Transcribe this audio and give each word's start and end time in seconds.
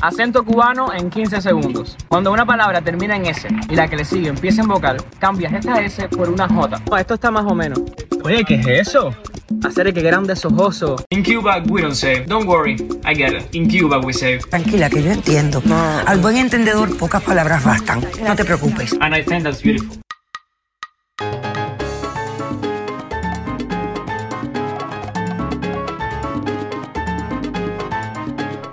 Acento 0.00 0.44
cubano 0.44 0.92
en 0.92 1.10
15 1.10 1.40
segundos. 1.40 1.96
Cuando 2.06 2.30
una 2.30 2.46
palabra 2.46 2.80
termina 2.80 3.16
en 3.16 3.26
S 3.26 3.48
y 3.68 3.74
la 3.74 3.88
que 3.88 3.96
le 3.96 4.04
sigue 4.04 4.28
empieza 4.28 4.62
en 4.62 4.68
vocal, 4.68 4.98
cambias 5.18 5.52
esta 5.52 5.80
S 5.80 6.08
por 6.08 6.28
una 6.28 6.48
J. 6.48 6.80
esto 7.00 7.14
está 7.14 7.30
más 7.32 7.44
o 7.44 7.54
menos. 7.54 7.80
Oye, 8.22 8.44
¿qué 8.44 8.54
es 8.54 8.88
eso? 8.88 9.12
Hacer 9.64 9.92
que 9.92 10.00
grande 10.00 10.36
sojoso. 10.36 10.96
In 11.10 11.24
Cuba 11.24 11.62
we 11.68 11.82
don't 11.82 11.94
say. 11.94 12.24
Don't 12.24 12.46
worry, 12.46 12.74
I 13.04 13.14
get 13.14 13.32
it. 13.32 13.52
In 13.54 13.68
Cuba 13.68 13.98
we 13.98 14.12
say. 14.12 14.38
Tranquila, 14.38 14.88
que 14.88 15.02
yo 15.02 15.10
entiendo. 15.10 15.60
Al 16.06 16.20
buen 16.20 16.36
entendedor 16.36 16.96
pocas 16.96 17.22
palabras 17.22 17.64
bastan. 17.64 18.00
No 18.24 18.36
te 18.36 18.44
preocupes. 18.44 18.96
And 19.00 19.16
I 19.16 19.24
think 19.24 19.42
that's 19.42 19.62
beautiful. 19.62 19.98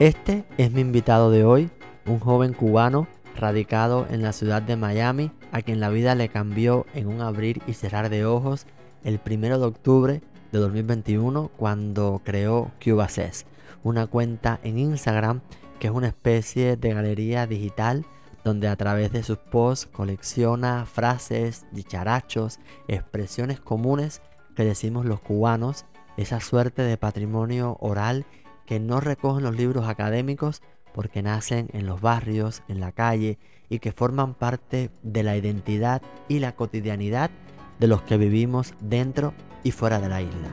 Este 0.05 0.45
es 0.59 0.71
mi 0.71 0.81
invitado 0.81 1.31
de 1.31 1.45
hoy, 1.45 1.71
un 2.05 2.19
joven 2.19 2.53
cubano 2.53 3.07
radicado 3.35 4.05
en 4.07 4.21
la 4.21 4.33
ciudad 4.33 4.61
de 4.61 4.75
Miami, 4.75 5.31
a 5.51 5.63
quien 5.63 5.79
la 5.79 5.89
vida 5.89 6.13
le 6.13 6.29
cambió 6.29 6.85
en 6.93 7.07
un 7.07 7.21
abrir 7.21 7.63
y 7.65 7.73
cerrar 7.73 8.11
de 8.11 8.23
ojos 8.23 8.67
el 9.03 9.19
1 9.25 9.57
de 9.57 9.65
octubre 9.65 10.21
de 10.51 10.59
2021 10.59 11.49
cuando 11.57 12.21
creó 12.23 12.71
CubaCess, 12.83 13.47
una 13.83 14.05
cuenta 14.05 14.59
en 14.61 14.77
Instagram 14.77 15.41
que 15.79 15.87
es 15.87 15.93
una 15.93 16.09
especie 16.09 16.77
de 16.77 16.93
galería 16.93 17.47
digital 17.47 18.05
donde 18.43 18.67
a 18.67 18.75
través 18.75 19.11
de 19.11 19.23
sus 19.23 19.39
posts 19.39 19.87
colecciona 19.87 20.85
frases, 20.85 21.65
dicharachos, 21.71 22.59
expresiones 22.87 23.59
comunes 23.59 24.21
que 24.55 24.65
decimos 24.65 25.07
los 25.07 25.19
cubanos, 25.19 25.85
esa 26.15 26.41
suerte 26.41 26.83
de 26.83 26.95
patrimonio 26.95 27.77
oral 27.79 28.23
que 28.65 28.79
no 28.79 28.99
recogen 28.99 29.43
los 29.43 29.55
libros 29.55 29.87
académicos 29.87 30.61
porque 30.93 31.21
nacen 31.21 31.67
en 31.73 31.85
los 31.85 32.01
barrios, 32.01 32.63
en 32.67 32.79
la 32.79 32.91
calle 32.91 33.37
y 33.69 33.79
que 33.79 33.91
forman 33.91 34.33
parte 34.33 34.91
de 35.03 35.23
la 35.23 35.35
identidad 35.35 36.01
y 36.27 36.39
la 36.39 36.55
cotidianidad 36.55 37.31
de 37.79 37.87
los 37.87 38.01
que 38.01 38.17
vivimos 38.17 38.73
dentro 38.79 39.33
y 39.63 39.71
fuera 39.71 39.99
de 39.99 40.09
la 40.09 40.21
isla. 40.21 40.49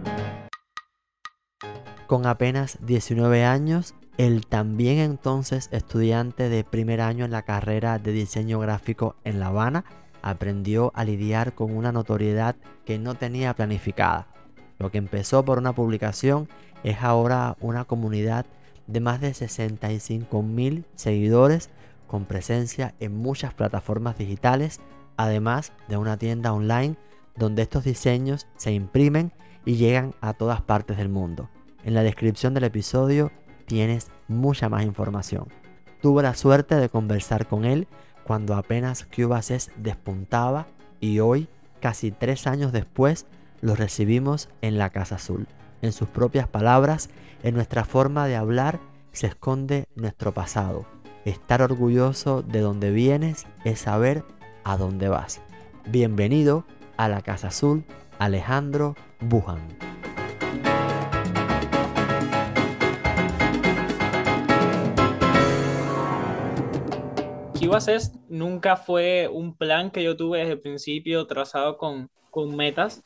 Con 2.07 2.27
apenas 2.27 2.79
19 2.85 3.45
años, 3.45 3.95
el 4.19 4.47
también 4.47 4.99
entonces 4.99 5.69
estudiante 5.73 6.49
de 6.49 6.65
primer 6.65 7.01
año 7.01 7.25
en 7.25 7.31
la 7.31 7.43
carrera 7.43 7.99
de 7.99 8.13
diseño 8.13 8.59
gráfico 8.59 9.17
en 9.25 9.41
La 9.41 9.47
Habana 9.47 9.85
aprendió 10.21 10.93
a 10.95 11.05
lidiar 11.05 11.55
con 11.55 11.75
una 11.75 11.93
notoriedad 11.93 12.57
que 12.85 12.99
no 12.99 13.15
tenía 13.15 13.55
planificada. 13.55 14.27
Lo 14.79 14.91
que 14.91 14.99
empezó 14.99 15.45
por 15.45 15.59
una 15.59 15.73
publicación 15.73 16.49
es 16.85 17.03
ahora 17.03 17.57
una 17.61 17.85
comunidad 17.85 18.47
de 18.87 19.01
más 19.01 19.21
de 19.21 19.35
65 19.35 20.43
mil 20.43 20.85
seguidores 20.95 21.71
con 22.07 22.25
presencia 22.25 22.95
en 23.01 23.17
muchas 23.17 23.55
plataformas 23.55 24.19
digitales, 24.19 24.81
además 25.17 25.73
de 25.89 25.97
una 25.97 26.17
tienda 26.17 26.53
online 26.53 26.97
donde 27.37 27.63
estos 27.63 27.85
diseños 27.85 28.47
se 28.57 28.73
imprimen 28.73 29.33
y 29.65 29.77
llegan 29.77 30.15
a 30.21 30.35
todas 30.35 30.61
partes 30.61 30.97
del 30.97 31.09
mundo. 31.09 31.49
En 31.85 31.95
la 31.95 32.03
descripción 32.03 32.55
del 32.55 32.65
episodio 32.65 33.31
tienes 33.67 34.11
mucha 34.29 34.69
más 34.69 34.85
información. 34.85 35.47
Tuve 36.01 36.23
la 36.23 36.35
suerte 36.35 36.75
de 36.77 36.89
conversar 36.89 37.47
con 37.47 37.65
él 37.65 37.87
cuando 38.25 38.55
apenas 38.55 39.05
Cubase 39.05 39.59
despuntaba 39.77 40.67
y 41.01 41.21
hoy, 41.21 41.49
casi 41.81 42.11
tres 42.11 42.47
años 42.47 42.73
después, 42.73 43.27
lo 43.61 43.75
recibimos 43.75 44.49
en 44.61 44.79
la 44.79 44.91
Casa 44.91 45.17
Azul. 45.17 45.47
En 45.83 45.91
sus 45.93 46.07
propias 46.07 46.47
palabras, 46.47 47.11
en 47.43 47.55
nuestra 47.55 47.85
forma 47.85 48.29
de 48.29 48.37
hablar 48.37 48.79
se 49.11 49.27
esconde 49.27 49.89
nuestro 49.97 50.33
pasado. 50.33 50.87
Estar 51.25 51.61
orgulloso 51.61 52.43
de 52.43 52.61
donde 52.61 52.93
vienes 52.93 53.49
es 53.65 53.81
saber 53.81 54.23
a 54.63 54.77
dónde 54.77 55.09
vas. 55.09 55.41
Bienvenido 55.89 56.65
a 56.97 57.09
la 57.09 57.21
Casa 57.21 57.49
Azul, 57.49 57.85
Alejandro 58.21 58.95
Bujan. 59.19 59.59
Kibas 67.55 68.13
nunca 68.29 68.77
fue 68.77 69.29
un 69.33 69.57
plan 69.57 69.91
que 69.91 70.05
yo 70.05 70.17
tuve 70.17 70.39
desde 70.39 70.53
el 70.53 70.61
principio 70.61 71.27
trazado 71.27 71.77
con, 71.77 72.09
con 72.31 72.55
metas, 72.55 73.03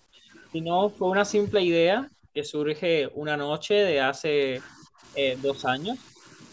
sino 0.53 0.91
fue 0.91 1.09
una 1.09 1.25
simple 1.25 1.63
idea 1.63 2.11
que 2.37 2.45
surge 2.45 3.09
una 3.15 3.35
noche 3.35 3.73
de 3.73 3.99
hace 3.99 4.61
eh, 5.15 5.39
dos 5.41 5.65
años, 5.65 5.97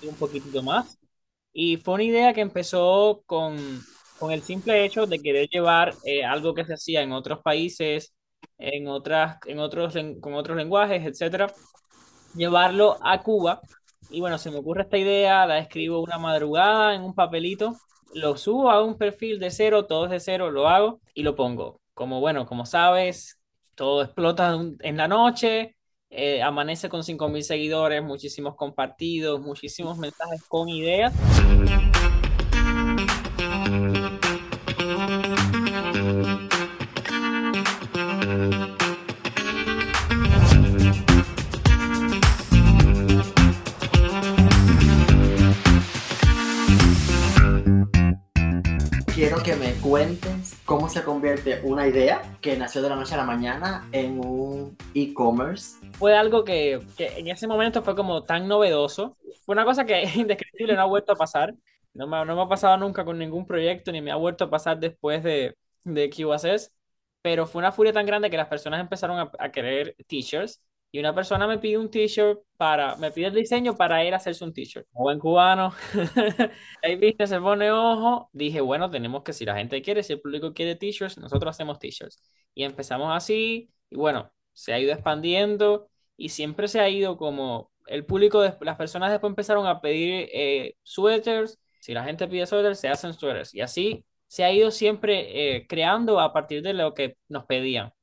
y 0.01 0.07
un 0.07 0.15
poquitito 0.15 0.63
más. 0.63 0.97
Y 1.51 1.75
fue 1.75 1.95
una 1.95 2.03
idea 2.03 2.33
que 2.33 2.39
empezó 2.39 3.21
con, 3.25 3.57
con 4.17 4.31
el 4.31 4.41
simple 4.43 4.85
hecho 4.85 5.05
de 5.05 5.19
querer 5.19 5.49
llevar 5.49 5.93
eh, 6.05 6.23
algo 6.23 6.53
que 6.53 6.63
se 6.63 6.75
hacía 6.75 7.01
en 7.01 7.11
otros 7.11 7.41
países, 7.41 8.13
en 8.57 8.87
otras, 8.87 9.39
en 9.45 9.59
otros, 9.59 9.93
con 10.21 10.35
otros 10.35 10.55
lenguajes, 10.55 11.05
etcétera, 11.05 11.53
llevarlo 12.33 12.97
a 13.01 13.21
Cuba. 13.21 13.59
Y 14.09 14.21
bueno, 14.21 14.37
se 14.37 14.51
me 14.51 14.59
ocurre 14.59 14.83
esta 14.83 14.97
idea, 14.97 15.45
la 15.45 15.59
escribo 15.59 16.01
una 16.01 16.17
madrugada 16.17 16.95
en 16.95 17.01
un 17.01 17.13
papelito, 17.13 17.75
lo 18.13 18.37
subo 18.37 18.71
a 18.71 18.81
un 18.81 18.97
perfil 18.97 19.37
de 19.37 19.51
cero, 19.51 19.85
todo 19.85 20.05
es 20.05 20.11
de 20.11 20.21
cero, 20.21 20.49
lo 20.49 20.69
hago 20.69 21.01
y 21.13 21.23
lo 21.23 21.35
pongo. 21.35 21.81
Como 21.93 22.21
bueno, 22.21 22.45
como 22.45 22.65
sabes, 22.65 23.42
todo 23.75 24.03
explota 24.03 24.57
en 24.79 24.97
la 24.97 25.07
noche, 25.07 25.75
eh, 26.09 26.41
amanece 26.41 26.89
con 26.89 27.03
5.000 27.03 27.43
seguidores, 27.43 28.03
muchísimos 28.03 28.55
compartidos, 28.55 29.41
muchísimos 29.41 29.97
mensajes 29.97 30.43
con 30.47 30.69
ideas. 30.69 31.13
Cuentes 49.93 50.59
cómo 50.65 50.89
se 50.89 51.03
convierte 51.03 51.61
una 51.61 51.87
idea 51.87 52.23
que 52.41 52.57
nació 52.57 52.81
de 52.81 52.89
la 52.89 52.95
noche 52.95 53.13
a 53.13 53.17
la 53.17 53.25
mañana 53.25 53.87
en 53.91 54.19
un 54.25 54.75
e-commerce. 54.95 55.77
Fue 55.99 56.17
algo 56.17 56.43
que, 56.43 56.81
que, 56.97 57.19
en 57.19 57.27
ese 57.27 57.45
momento 57.45 57.83
fue 57.83 57.95
como 57.95 58.23
tan 58.23 58.47
novedoso. 58.47 59.15
Fue 59.45 59.53
una 59.53 59.65
cosa 59.65 59.85
que 59.85 60.01
es 60.01 60.15
indescriptible, 60.15 60.73
no 60.73 60.81
ha 60.81 60.85
vuelto 60.85 61.13
a 61.13 61.15
pasar. 61.15 61.53
No 61.93 62.07
me, 62.07 62.25
no 62.25 62.35
me 62.35 62.41
ha 62.41 62.47
pasado 62.47 62.75
nunca 62.77 63.05
con 63.05 63.19
ningún 63.19 63.45
proyecto, 63.45 63.91
ni 63.91 64.01
me 64.01 64.09
ha 64.09 64.15
vuelto 64.15 64.45
a 64.45 64.49
pasar 64.49 64.79
después 64.79 65.21
de, 65.21 65.55
de 65.83 66.09
QACS. 66.09 66.73
Pero 67.21 67.45
fue 67.45 67.59
una 67.59 67.71
furia 67.71 67.93
tan 67.93 68.07
grande 68.07 68.31
que 68.31 68.37
las 68.37 68.47
personas 68.47 68.79
empezaron 68.79 69.19
a, 69.19 69.31
a 69.37 69.51
querer 69.51 69.95
t-shirts 70.07 70.59
y 70.93 70.99
una 70.99 71.15
persona 71.15 71.47
me 71.47 71.57
pide 71.57 71.79
un 71.79 71.89
t-shirt 71.89 72.39
para, 72.55 72.95
me 72.97 73.09
pide 73.09 73.25
el 73.25 73.33
diseño 73.33 73.75
para 73.75 73.97
a 73.97 74.15
hacerse 74.15 74.43
un 74.43 74.53
t-shirt. 74.53 74.85
Buen 74.91 75.17
cubano. 75.17 75.73
Ahí 76.83 76.95
viste, 76.97 77.25
se 77.25 77.39
pone 77.39 77.71
ojo. 77.71 78.29
Dije, 78.31 78.61
bueno, 78.61 78.91
tenemos 78.91 79.23
que, 79.23 79.33
si 79.33 79.43
la 79.43 79.55
gente 79.55 79.81
quiere, 79.81 80.03
si 80.03 80.13
el 80.13 80.21
público 80.21 80.53
quiere 80.53 80.75
t-shirts, 80.75 81.17
nosotros 81.17 81.49
hacemos 81.49 81.79
t-shirts. 81.79 82.21
Y 82.53 82.63
empezamos 82.63 83.11
así, 83.11 83.71
y 83.89 83.95
bueno, 83.95 84.31
se 84.51 84.71
ha 84.71 84.79
ido 84.79 84.93
expandiendo 84.93 85.89
y 86.15 86.29
siempre 86.29 86.67
se 86.67 86.79
ha 86.79 86.87
ido 86.89 87.17
como 87.17 87.71
el 87.87 88.05
público, 88.05 88.43
las 88.61 88.77
personas 88.77 89.09
después 89.09 89.31
empezaron 89.31 89.65
a 89.65 89.81
pedir 89.81 90.29
eh, 90.31 90.75
suéteres. 90.83 91.59
Si 91.79 91.95
la 91.95 92.03
gente 92.03 92.27
pide 92.27 92.45
suéteres, 92.45 92.79
se 92.79 92.89
hacen 92.89 93.13
suéteres. 93.13 93.51
Y 93.55 93.61
así 93.61 94.05
se 94.27 94.43
ha 94.43 94.51
ido 94.51 94.69
siempre 94.69 95.55
eh, 95.55 95.65
creando 95.67 96.19
a 96.19 96.31
partir 96.33 96.61
de 96.61 96.73
lo 96.73 96.93
que 96.93 97.17
nos 97.29 97.45
pedían. 97.45 97.93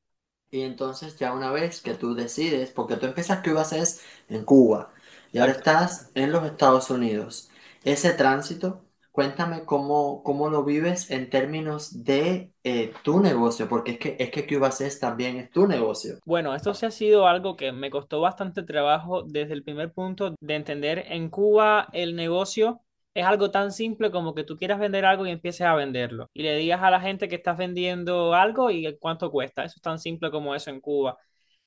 Y 0.50 0.62
entonces 0.62 1.16
ya 1.18 1.32
una 1.32 1.52
vez 1.52 1.80
que 1.80 1.94
tú 1.94 2.14
decides, 2.14 2.70
porque 2.72 2.96
tú 2.96 3.06
empiezas 3.06 3.40
que 3.40 3.50
ibas 3.50 3.72
es 3.72 4.02
en 4.28 4.44
Cuba 4.44 4.92
y 5.32 5.38
ahora 5.38 5.52
estás 5.52 6.10
en 6.14 6.32
los 6.32 6.44
Estados 6.44 6.90
Unidos, 6.90 7.50
ese 7.84 8.12
tránsito, 8.12 8.84
cuéntame 9.12 9.64
cómo, 9.64 10.22
cómo 10.24 10.50
lo 10.50 10.64
vives 10.64 11.10
en 11.10 11.30
términos 11.30 12.04
de 12.04 12.52
eh, 12.64 12.92
tu 13.04 13.20
negocio, 13.20 13.68
porque 13.68 13.92
es 13.92 13.98
que, 13.98 14.16
es 14.18 14.30
que 14.30 14.46
es 14.80 14.98
también 14.98 15.36
es 15.36 15.50
tu 15.50 15.68
negocio. 15.68 16.18
Bueno, 16.24 16.54
esto 16.54 16.74
sí 16.74 16.84
ha 16.86 16.90
sido 16.90 17.28
algo 17.28 17.56
que 17.56 17.70
me 17.70 17.90
costó 17.90 18.20
bastante 18.20 18.64
trabajo 18.64 19.22
desde 19.22 19.52
el 19.54 19.62
primer 19.62 19.92
punto 19.92 20.34
de 20.40 20.54
entender 20.56 21.04
en 21.08 21.28
Cuba 21.30 21.88
el 21.92 22.16
negocio 22.16 22.80
es 23.14 23.24
algo 23.26 23.50
tan 23.50 23.72
simple 23.72 24.10
como 24.10 24.34
que 24.34 24.44
tú 24.44 24.56
quieras 24.56 24.78
vender 24.78 25.04
algo 25.04 25.26
y 25.26 25.30
empieces 25.30 25.62
a 25.66 25.74
venderlo. 25.74 26.30
Y 26.32 26.42
le 26.42 26.56
digas 26.56 26.82
a 26.82 26.90
la 26.90 27.00
gente 27.00 27.28
que 27.28 27.36
estás 27.36 27.56
vendiendo 27.58 28.34
algo 28.34 28.70
y 28.70 28.96
cuánto 28.98 29.30
cuesta. 29.30 29.64
Eso 29.64 29.74
es 29.76 29.82
tan 29.82 29.98
simple 29.98 30.30
como 30.30 30.54
eso 30.54 30.70
en 30.70 30.80
Cuba. 30.80 31.18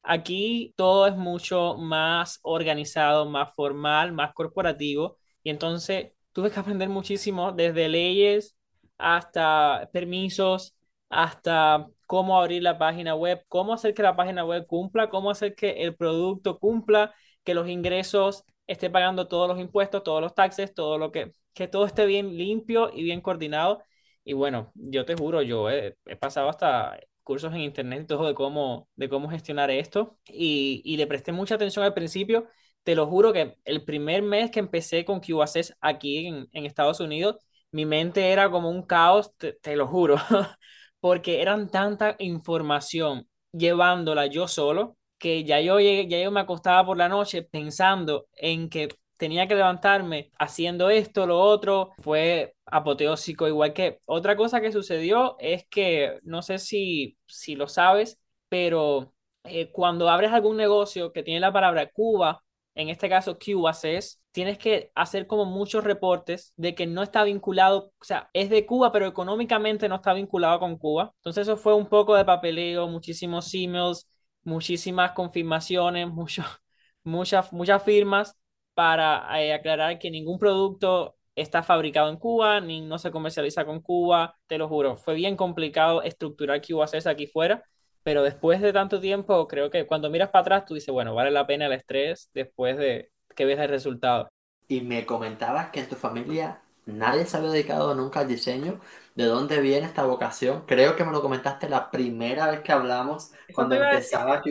Aquí 0.03 0.73
todo 0.77 1.07
es 1.07 1.15
mucho 1.15 1.75
más 1.77 2.39
organizado, 2.43 3.29
más 3.29 3.53
formal, 3.55 4.11
más 4.13 4.33
corporativo. 4.33 5.17
Y 5.43 5.49
entonces 5.49 6.13
tuve 6.33 6.51
que 6.51 6.59
aprender 6.59 6.89
muchísimo 6.89 7.51
desde 7.51 7.89
leyes 7.89 8.57
hasta 8.97 9.89
permisos, 9.93 10.75
hasta 11.09 11.87
cómo 12.07 12.39
abrir 12.39 12.63
la 12.63 12.77
página 12.77 13.15
web, 13.15 13.43
cómo 13.47 13.73
hacer 13.73 13.93
que 13.93 14.03
la 14.03 14.15
página 14.15 14.45
web 14.45 14.65
cumpla, 14.67 15.09
cómo 15.09 15.31
hacer 15.31 15.55
que 15.55 15.83
el 15.83 15.95
producto 15.95 16.59
cumpla, 16.59 17.13
que 17.43 17.53
los 17.53 17.67
ingresos 17.67 18.45
esté 18.67 18.89
pagando 18.89 19.27
todos 19.27 19.47
los 19.47 19.59
impuestos, 19.59 20.03
todos 20.03 20.21
los 20.21 20.33
taxes, 20.35 20.73
todo 20.73 20.97
lo 20.97 21.11
que, 21.11 21.33
que 21.53 21.67
todo 21.67 21.85
esté 21.85 22.05
bien 22.05 22.37
limpio 22.37 22.91
y 22.93 23.03
bien 23.03 23.21
coordinado. 23.21 23.83
Y 24.23 24.33
bueno, 24.33 24.71
yo 24.75 25.05
te 25.05 25.15
juro, 25.15 25.41
yo 25.41 25.69
he, 25.69 25.97
pasado 26.19 26.49
hasta 26.49 26.97
cursos 27.23 27.53
en 27.53 27.61
internet 27.61 28.07
de 28.07 28.33
cómo, 28.33 28.89
de 28.95 29.09
cómo 29.09 29.29
gestionar 29.29 29.71
esto 29.71 30.17
y, 30.25 30.81
y 30.85 30.97
le 30.97 31.07
presté 31.07 31.31
mucha 31.31 31.55
atención 31.55 31.85
al 31.85 31.93
principio. 31.93 32.47
Te 32.83 32.95
lo 32.95 33.07
juro 33.07 33.33
que 33.33 33.57
el 33.65 33.83
primer 33.85 34.23
mes 34.23 34.51
que 34.51 34.59
empecé 34.59 35.05
con 35.05 35.19
QAccess 35.21 35.75
aquí 35.81 36.27
en, 36.27 36.47
en 36.51 36.65
Estados 36.65 36.99
Unidos, 36.99 37.37
mi 37.71 37.85
mente 37.85 38.31
era 38.31 38.49
como 38.51 38.69
un 38.69 38.83
caos, 38.83 39.35
te, 39.37 39.53
te 39.53 39.75
lo 39.75 39.87
juro, 39.87 40.17
porque 40.99 41.41
eran 41.41 41.69
tanta 41.69 42.15
información 42.19 43.27
llevándola 43.51 44.25
yo 44.27 44.47
solo 44.47 44.97
que 45.23 45.45
ya 45.45 45.61
yo, 45.61 45.79
ya 45.79 46.21
yo 46.21 46.31
me 46.31 46.41
acostaba 46.41 46.85
por 46.85 46.97
la 46.97 47.07
noche 47.07 47.43
pensando 47.43 48.27
en 48.35 48.69
que 48.69 48.89
tenía 49.15 49.47
que 49.47 49.55
levantarme 49.55 50.31
haciendo 50.37 50.89
esto, 50.89 51.25
lo 51.25 51.39
otro, 51.39 51.91
fue 51.99 52.55
apoteósico, 52.65 53.47
igual 53.47 53.71
que 53.71 53.99
otra 54.05 54.35
cosa 54.35 54.59
que 54.59 54.73
sucedió 54.73 55.37
es 55.39 55.65
que, 55.69 56.19
no 56.23 56.41
sé 56.41 56.59
si, 56.59 57.17
si 57.25 57.55
lo 57.55 57.69
sabes, 57.69 58.19
pero 58.49 59.13
eh, 59.45 59.71
cuando 59.71 60.09
abres 60.09 60.33
algún 60.33 60.57
negocio 60.57 61.13
que 61.13 61.23
tiene 61.23 61.39
la 61.39 61.53
palabra 61.53 61.89
Cuba, 61.89 62.43
en 62.75 62.89
este 62.89 63.07
caso 63.07 63.37
QACS, 63.39 64.19
tienes 64.31 64.57
que 64.57 64.91
hacer 64.93 65.25
como 65.25 65.45
muchos 65.45 65.85
reportes 65.85 66.51
de 66.57 66.75
que 66.75 66.85
no 66.85 67.01
está 67.01 67.23
vinculado, 67.23 67.93
o 68.01 68.03
sea, 68.03 68.29
es 68.33 68.49
de 68.49 68.65
Cuba, 68.65 68.91
pero 68.91 69.07
económicamente 69.07 69.87
no 69.87 69.95
está 69.95 70.13
vinculado 70.13 70.59
con 70.59 70.77
Cuba. 70.77 71.13
Entonces 71.17 71.43
eso 71.43 71.55
fue 71.55 71.73
un 71.75 71.87
poco 71.87 72.13
de 72.15 72.25
papeleo, 72.25 72.89
muchísimos 72.89 73.53
emails, 73.53 74.09
muchísimas 74.43 75.11
confirmaciones, 75.11 76.07
muchas, 77.03 77.51
muchas 77.53 77.83
firmas 77.83 78.37
para 78.73 79.41
eh, 79.41 79.53
aclarar 79.53 79.99
que 79.99 80.11
ningún 80.11 80.39
producto 80.39 81.15
está 81.35 81.63
fabricado 81.63 82.09
en 82.09 82.17
Cuba, 82.17 82.61
ni 82.61 82.81
no 82.81 82.99
se 82.99 83.11
comercializa 83.11 83.65
con 83.65 83.81
Cuba, 83.81 84.37
te 84.47 84.57
lo 84.57 84.67
juro, 84.67 84.97
fue 84.97 85.15
bien 85.15 85.35
complicado 85.35 86.03
estructurar 86.03 86.61
QACS 86.61 87.07
aquí 87.07 87.27
fuera, 87.27 87.63
pero 88.03 88.23
después 88.23 88.61
de 88.61 88.73
tanto 88.73 88.99
tiempo, 88.99 89.47
creo 89.47 89.69
que 89.69 89.87
cuando 89.87 90.09
miras 90.09 90.29
para 90.29 90.41
atrás, 90.41 90.65
tú 90.65 90.75
dices, 90.75 90.93
bueno, 90.93 91.15
vale 91.15 91.31
la 91.31 91.47
pena 91.47 91.65
el 91.67 91.73
estrés 91.73 92.29
después 92.33 92.77
de 92.77 93.11
que 93.35 93.45
ves 93.45 93.59
el 93.59 93.69
resultado. 93.69 94.29
Y 94.67 94.81
me 94.81 95.05
comentabas 95.05 95.69
que 95.69 95.81
en 95.81 95.89
tu 95.89 95.95
familia 95.95 96.62
nadie 96.85 97.25
se 97.25 97.37
había 97.37 97.49
dedicado 97.51 97.93
nunca 97.95 98.21
al 98.21 98.27
diseño. 98.27 98.79
¿De 99.15 99.25
dónde 99.25 99.61
viene 99.61 99.85
esta 99.87 100.03
vocación? 100.05 100.65
Creo 100.65 100.95
que 100.95 101.03
me 101.05 101.11
lo 101.11 101.21
comentaste 101.21 101.69
la 101.69 101.91
primera 101.91 102.49
vez 102.51 102.61
que 102.61 102.71
hablamos, 102.71 103.31
Eso 103.47 103.53
cuando 103.53 103.75
te 103.75 103.75
iba 103.75 103.87
a 103.89 103.93
empezaba. 103.93 104.49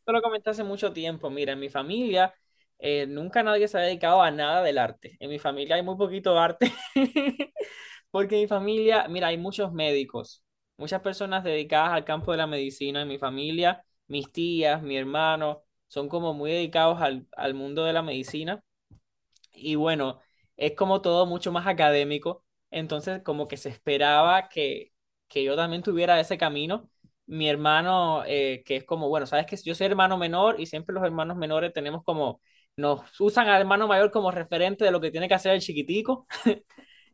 Esto 0.00 0.12
lo 0.12 0.22
comenté 0.22 0.50
hace 0.50 0.64
mucho 0.64 0.92
tiempo. 0.92 1.30
Mira, 1.30 1.52
en 1.52 1.60
mi 1.60 1.68
familia 1.68 2.34
eh, 2.78 3.06
nunca 3.06 3.42
nadie 3.42 3.68
se 3.68 3.78
ha 3.78 3.82
dedicado 3.82 4.22
a 4.22 4.30
nada 4.30 4.62
del 4.62 4.78
arte. 4.78 5.16
En 5.20 5.30
mi 5.30 5.38
familia 5.38 5.76
hay 5.76 5.82
muy 5.82 5.96
poquito 5.96 6.38
arte, 6.38 6.72
porque 8.10 8.36
en 8.36 8.42
mi 8.42 8.48
familia, 8.48 9.06
mira, 9.08 9.28
hay 9.28 9.38
muchos 9.38 9.72
médicos, 9.72 10.44
muchas 10.76 11.00
personas 11.02 11.44
dedicadas 11.44 11.92
al 11.92 12.04
campo 12.04 12.32
de 12.32 12.38
la 12.38 12.46
medicina 12.46 13.02
en 13.02 13.08
mi 13.08 13.18
familia, 13.18 13.84
mis 14.06 14.32
tías, 14.32 14.82
mi 14.82 14.96
hermano, 14.96 15.64
son 15.88 16.08
como 16.08 16.34
muy 16.34 16.52
dedicados 16.52 17.00
al, 17.02 17.26
al 17.36 17.54
mundo 17.54 17.84
de 17.84 17.92
la 17.92 18.02
medicina. 18.02 18.62
Y 19.52 19.74
bueno, 19.74 20.20
es 20.58 20.74
como 20.76 21.02
todo 21.02 21.26
mucho 21.26 21.52
más 21.52 21.66
académico, 21.66 22.44
entonces 22.70 23.22
como 23.24 23.48
que 23.48 23.56
se 23.56 23.70
esperaba 23.70 24.50
que, 24.50 24.92
que 25.28 25.44
yo 25.44 25.56
también 25.56 25.82
tuviera 25.82 26.20
ese 26.20 26.38
camino. 26.38 26.90
Mi 27.26 27.48
hermano, 27.48 28.24
eh, 28.26 28.62
que 28.66 28.76
es 28.76 28.84
como, 28.84 29.08
bueno, 29.08 29.26
sabes 29.26 29.46
que 29.46 29.56
yo 29.58 29.74
soy 29.74 29.86
hermano 29.88 30.18
menor 30.18 30.60
y 30.60 30.66
siempre 30.66 30.94
los 30.94 31.04
hermanos 31.04 31.36
menores 31.38 31.72
tenemos 31.74 32.02
como 32.04 32.40
nos 32.76 33.02
usan 33.20 33.48
al 33.48 33.60
hermano 33.60 33.88
mayor 33.88 34.10
como 34.10 34.30
referente 34.30 34.84
de 34.84 34.90
lo 34.92 35.00
que 35.00 35.10
tiene 35.10 35.28
que 35.28 35.34
hacer 35.34 35.52
el 35.54 35.60
chiquitico. 35.60 36.26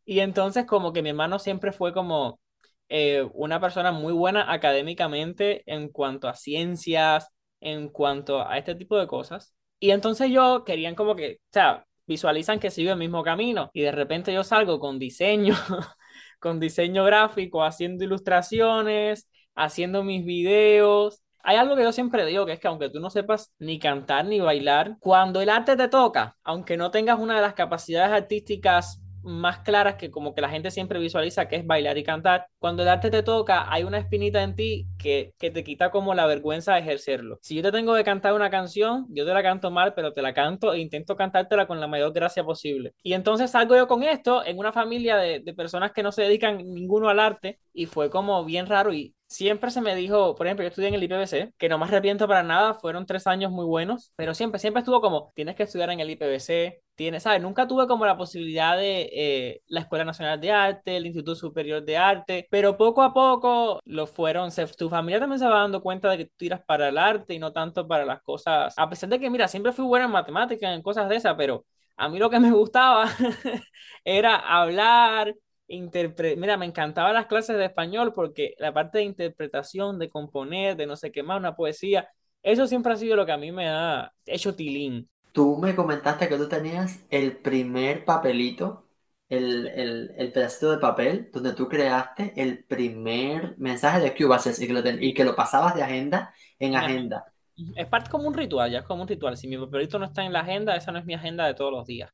y 0.04 0.20
entonces 0.20 0.66
como 0.66 0.92
que 0.92 1.02
mi 1.02 1.10
hermano 1.10 1.38
siempre 1.38 1.72
fue 1.72 1.92
como 1.92 2.40
eh, 2.88 3.26
una 3.34 3.60
persona 3.60 3.92
muy 3.92 4.12
buena 4.12 4.52
académicamente 4.52 5.62
en 5.66 5.88
cuanto 5.88 6.28
a 6.28 6.34
ciencias, 6.34 7.28
en 7.60 7.88
cuanto 7.88 8.46
a 8.46 8.58
este 8.58 8.74
tipo 8.74 8.98
de 8.98 9.06
cosas. 9.06 9.54
Y 9.80 9.90
entonces 9.90 10.30
yo 10.30 10.64
querían 10.64 10.94
como 10.94 11.16
que, 11.16 11.36
o 11.36 11.48
sea, 11.52 11.86
visualizan 12.06 12.60
que 12.60 12.70
sigo 12.70 12.92
el 12.92 12.98
mismo 12.98 13.22
camino 13.22 13.70
y 13.72 13.82
de 13.82 13.92
repente 13.92 14.32
yo 14.32 14.44
salgo 14.44 14.78
con 14.78 14.98
diseño, 14.98 15.54
con 16.40 16.60
diseño 16.60 17.04
gráfico, 17.04 17.64
haciendo 17.64 18.04
ilustraciones, 18.04 19.28
haciendo 19.54 20.04
mis 20.04 20.24
videos. 20.24 21.22
Hay 21.42 21.56
algo 21.56 21.76
que 21.76 21.82
yo 21.82 21.92
siempre 21.92 22.24
digo, 22.26 22.46
que 22.46 22.52
es 22.52 22.60
que 22.60 22.68
aunque 22.68 22.90
tú 22.90 23.00
no 23.00 23.10
sepas 23.10 23.52
ni 23.58 23.78
cantar 23.78 24.24
ni 24.26 24.40
bailar, 24.40 24.96
cuando 25.00 25.40
el 25.40 25.50
arte 25.50 25.76
te 25.76 25.88
toca, 25.88 26.36
aunque 26.42 26.76
no 26.76 26.90
tengas 26.90 27.18
una 27.18 27.36
de 27.36 27.42
las 27.42 27.54
capacidades 27.54 28.12
artísticas 28.12 29.03
más 29.24 29.60
claras 29.60 29.96
que 29.96 30.10
como 30.10 30.34
que 30.34 30.40
la 30.40 30.48
gente 30.48 30.70
siempre 30.70 30.98
visualiza 30.98 31.48
que 31.48 31.56
es 31.56 31.66
bailar 31.66 31.98
y 31.98 32.04
cantar, 32.04 32.46
cuando 32.58 32.82
el 32.82 32.88
arte 32.88 33.10
te 33.10 33.22
toca, 33.22 33.72
hay 33.72 33.84
una 33.84 33.98
espinita 33.98 34.42
en 34.42 34.54
ti 34.54 34.86
que, 34.98 35.34
que 35.38 35.50
te 35.50 35.64
quita 35.64 35.90
como 35.90 36.14
la 36.14 36.26
vergüenza 36.26 36.74
de 36.74 36.80
ejercerlo. 36.80 37.38
Si 37.42 37.56
yo 37.56 37.62
te 37.62 37.72
tengo 37.72 37.94
que 37.94 38.04
cantar 38.04 38.34
una 38.34 38.50
canción, 38.50 39.06
yo 39.10 39.24
te 39.26 39.34
la 39.34 39.42
canto 39.42 39.70
mal, 39.70 39.94
pero 39.94 40.12
te 40.12 40.22
la 40.22 40.34
canto 40.34 40.72
e 40.72 40.80
intento 40.80 41.16
cantártela 41.16 41.66
con 41.66 41.80
la 41.80 41.86
mayor 41.86 42.12
gracia 42.12 42.44
posible. 42.44 42.94
Y 43.02 43.14
entonces 43.14 43.50
salgo 43.50 43.76
yo 43.76 43.88
con 43.88 44.02
esto 44.02 44.44
en 44.44 44.58
una 44.58 44.72
familia 44.72 45.16
de, 45.16 45.40
de 45.40 45.54
personas 45.54 45.92
que 45.92 46.02
no 46.02 46.12
se 46.12 46.22
dedican 46.22 46.58
ninguno 46.58 47.08
al 47.08 47.20
arte 47.20 47.60
y 47.72 47.86
fue 47.86 48.10
como 48.10 48.44
bien 48.44 48.66
raro 48.66 48.92
y 48.92 49.14
siempre 49.34 49.70
se 49.70 49.80
me 49.80 49.96
dijo, 49.96 50.36
por 50.36 50.46
ejemplo, 50.46 50.62
yo 50.62 50.68
estudié 50.68 50.88
en 50.88 50.94
el 50.94 51.02
IPBC, 51.02 51.54
que 51.58 51.68
no 51.68 51.76
me 51.76 51.84
arrepiento 51.86 52.28
para 52.28 52.44
nada, 52.44 52.74
fueron 52.74 53.04
tres 53.04 53.26
años 53.26 53.50
muy 53.50 53.64
buenos, 53.64 54.12
pero 54.16 54.32
siempre, 54.32 54.60
siempre 54.60 54.80
estuvo 54.80 55.00
como, 55.00 55.32
tienes 55.34 55.56
que 55.56 55.64
estudiar 55.64 55.90
en 55.90 55.98
el 55.98 56.10
IPBC, 56.10 56.80
tienes, 56.94 57.24
¿sabes? 57.24 57.42
Nunca 57.42 57.66
tuve 57.66 57.88
como 57.88 58.06
la 58.06 58.16
posibilidad 58.16 58.76
de 58.76 59.10
eh, 59.12 59.62
la 59.66 59.80
Escuela 59.80 60.04
Nacional 60.04 60.40
de 60.40 60.52
Arte, 60.52 60.96
el 60.96 61.06
Instituto 61.06 61.34
Superior 61.34 61.84
de 61.84 61.96
Arte, 61.96 62.46
pero 62.48 62.76
poco 62.76 63.02
a 63.02 63.12
poco 63.12 63.80
lo 63.84 64.06
fueron, 64.06 64.52
se, 64.52 64.66
tu 64.68 64.88
familia 64.88 65.18
también 65.18 65.40
se 65.40 65.46
va 65.48 65.60
dando 65.60 65.82
cuenta 65.82 66.08
de 66.10 66.18
que 66.18 66.24
tú 66.26 66.34
tiras 66.36 66.60
para 66.64 66.88
el 66.88 66.96
arte 66.98 67.34
y 67.34 67.40
no 67.40 67.52
tanto 67.52 67.88
para 67.88 68.04
las 68.04 68.22
cosas, 68.22 68.72
a 68.76 68.88
pesar 68.88 69.08
de 69.08 69.18
que, 69.18 69.30
mira, 69.30 69.48
siempre 69.48 69.72
fui 69.72 69.84
buena 69.84 70.06
en 70.06 70.12
matemáticas, 70.12 70.72
en 70.74 70.82
cosas 70.82 71.08
de 71.08 71.16
esas, 71.16 71.34
pero 71.36 71.66
a 71.96 72.08
mí 72.08 72.18
lo 72.18 72.30
que 72.30 72.40
me 72.40 72.52
gustaba 72.52 73.08
era 74.04 74.36
hablar, 74.36 75.34
interpre 75.68 76.36
mira, 76.36 76.56
me 76.56 76.66
encantaban 76.66 77.14
las 77.14 77.26
clases 77.26 77.56
de 77.56 77.64
español 77.66 78.12
porque 78.14 78.54
la 78.58 78.72
parte 78.74 78.98
de 78.98 79.04
interpretación, 79.04 79.98
de 79.98 80.10
componer, 80.10 80.76
de 80.76 80.86
no 80.86 80.96
sé 80.96 81.12
qué 81.12 81.22
más, 81.22 81.38
una 81.38 81.56
poesía, 81.56 82.08
eso 82.42 82.66
siempre 82.66 82.92
ha 82.92 82.96
sido 82.96 83.16
lo 83.16 83.26
que 83.26 83.32
a 83.32 83.38
mí 83.38 83.52
me 83.52 83.68
ha 83.68 84.12
hecho 84.26 84.54
tilín. 84.54 85.08
Tú 85.32 85.56
me 85.58 85.74
comentaste 85.74 86.28
que 86.28 86.36
tú 86.36 86.48
tenías 86.48 87.04
el 87.10 87.36
primer 87.38 88.04
papelito, 88.04 88.88
el, 89.28 89.66
el, 89.68 90.12
el 90.16 90.32
pedacito 90.32 90.70
de 90.70 90.78
papel 90.78 91.30
donde 91.32 91.52
tú 91.54 91.68
creaste 91.68 92.32
el 92.40 92.64
primer 92.64 93.56
mensaje 93.58 94.00
de 94.00 94.14
QBases 94.14 94.60
y 94.60 94.66
que 94.68 94.72
lo, 94.72 94.82
ten- 94.82 95.02
y 95.02 95.12
que 95.14 95.24
lo 95.24 95.34
pasabas 95.34 95.74
de 95.74 95.82
agenda 95.82 96.32
en 96.58 96.76
Ajá. 96.76 96.88
agenda. 96.88 97.32
Es 97.76 97.86
parte 97.88 98.10
como 98.10 98.28
un 98.28 98.34
ritual, 98.34 98.70
ya 98.70 98.80
es 98.80 98.84
como 98.84 99.02
un 99.02 99.08
ritual. 99.08 99.36
Si 99.36 99.48
mi 99.48 99.58
papelito 99.58 99.98
no 99.98 100.06
está 100.06 100.24
en 100.24 100.32
la 100.32 100.40
agenda, 100.40 100.76
esa 100.76 100.92
no 100.92 100.98
es 100.98 101.04
mi 101.06 101.14
agenda 101.14 101.46
de 101.46 101.54
todos 101.54 101.72
los 101.72 101.86
días. 101.86 102.10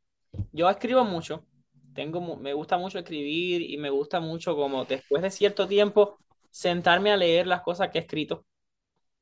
Yo 0.52 0.70
escribo 0.70 1.04
mucho, 1.04 1.46
tengo, 1.94 2.36
me 2.36 2.52
gusta 2.54 2.78
mucho 2.78 2.98
escribir 2.98 3.62
y 3.62 3.76
me 3.78 3.90
gusta 3.90 4.20
mucho 4.20 4.56
como 4.56 4.84
después 4.84 5.22
de 5.22 5.30
cierto 5.30 5.68
tiempo 5.68 6.18
sentarme 6.50 7.12
a 7.12 7.16
leer 7.16 7.46
las 7.46 7.62
cosas 7.62 7.90
que 7.90 7.98
he 7.98 8.02
escrito 8.02 8.46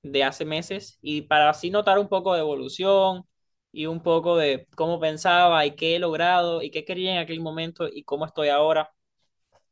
de 0.03 0.25
hace 0.25 0.45
meses 0.45 0.99
y 1.03 1.23
para 1.23 1.51
así 1.51 1.71
notar 1.71 1.99
un 1.99 2.09
poco 2.09 2.35
de 2.35 2.41
evolución 2.41 3.25
y 3.73 3.87
un 3.87 4.03
poco 4.03 4.37
de 4.37 4.67
cómo 4.77 5.01
pensaba 5.01 5.67
y 5.67 5.77
qué 5.77 5.97
he 5.97 5.99
logrado 5.99 6.63
y 6.63 6.71
qué 6.71 6.85
quería 6.85 7.13
en 7.13 7.19
aquel 7.19 7.41
momento 7.41 7.89
y 7.89 8.05
cómo 8.05 8.27
estoy 8.27 8.49
ahora. 8.49 8.91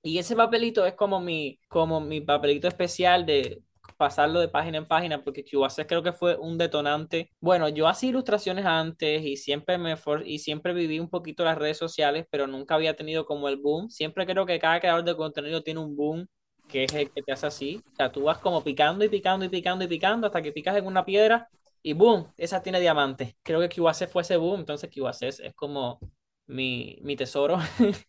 Y 0.02 0.18
ese 0.18 0.36
papelito 0.36 0.86
es 0.86 0.94
como 0.94 1.20
mi, 1.20 1.60
como 1.68 2.00
mi 2.00 2.20
papelito 2.20 2.68
especial 2.68 3.26
de 3.26 3.62
pasarlo 3.96 4.40
de 4.40 4.48
página 4.48 4.78
en 4.78 4.86
página, 4.86 5.22
porque 5.24 5.44
Cubase 5.44 5.86
creo 5.86 6.02
que 6.02 6.12
fue 6.12 6.36
un 6.36 6.58
detonante. 6.58 7.30
Bueno, 7.40 7.68
yo 7.68 7.88
hacía 7.88 8.10
ilustraciones 8.10 8.64
antes 8.66 9.22
y 9.24 9.36
siempre 9.36 9.78
me 9.78 9.96
for- 9.96 10.26
y 10.26 10.38
siempre 10.40 10.72
viví 10.74 10.98
un 11.00 11.08
poquito 11.10 11.44
las 11.44 11.58
redes 11.58 11.78
sociales, 11.78 12.26
pero 12.30 12.46
nunca 12.46 12.74
había 12.74 12.96
tenido 12.96 13.26
como 13.26 13.48
el 13.48 13.56
boom. 13.56 13.90
Siempre 13.90 14.26
creo 14.26 14.46
que 14.46 14.58
cada 14.58 14.80
creador 14.80 15.04
de 15.04 15.16
contenido 15.16 15.62
tiene 15.62 15.80
un 15.80 15.96
boom 15.96 16.26
que 16.66 16.84
es 16.84 16.94
el 16.94 17.10
que 17.12 17.22
te 17.22 17.32
hace 17.32 17.46
así. 17.46 17.84
O 17.92 17.96
sea, 17.96 18.12
tú 18.12 18.22
vas 18.24 18.38
como 18.38 18.62
picando 18.64 19.04
y 19.04 19.08
picando 19.08 19.44
y 19.44 19.48
picando 19.48 19.84
y 19.84 19.88
picando 19.88 20.26
hasta 20.26 20.42
que 20.42 20.52
picas 20.52 20.76
en 20.76 20.86
una 20.86 21.04
piedra 21.04 21.48
y 21.82 21.92
boom, 21.92 22.32
esa 22.36 22.62
tiene 22.62 22.80
diamante. 22.80 23.36
Creo 23.42 23.60
que 23.60 23.68
Cubase 23.68 24.06
fue 24.08 24.22
ese 24.22 24.36
boom, 24.36 24.60
entonces 24.60 24.90
Cubase 24.94 25.28
es 25.28 25.54
como 25.54 26.00
mi, 26.46 26.98
mi 27.02 27.16
tesoro. 27.16 27.58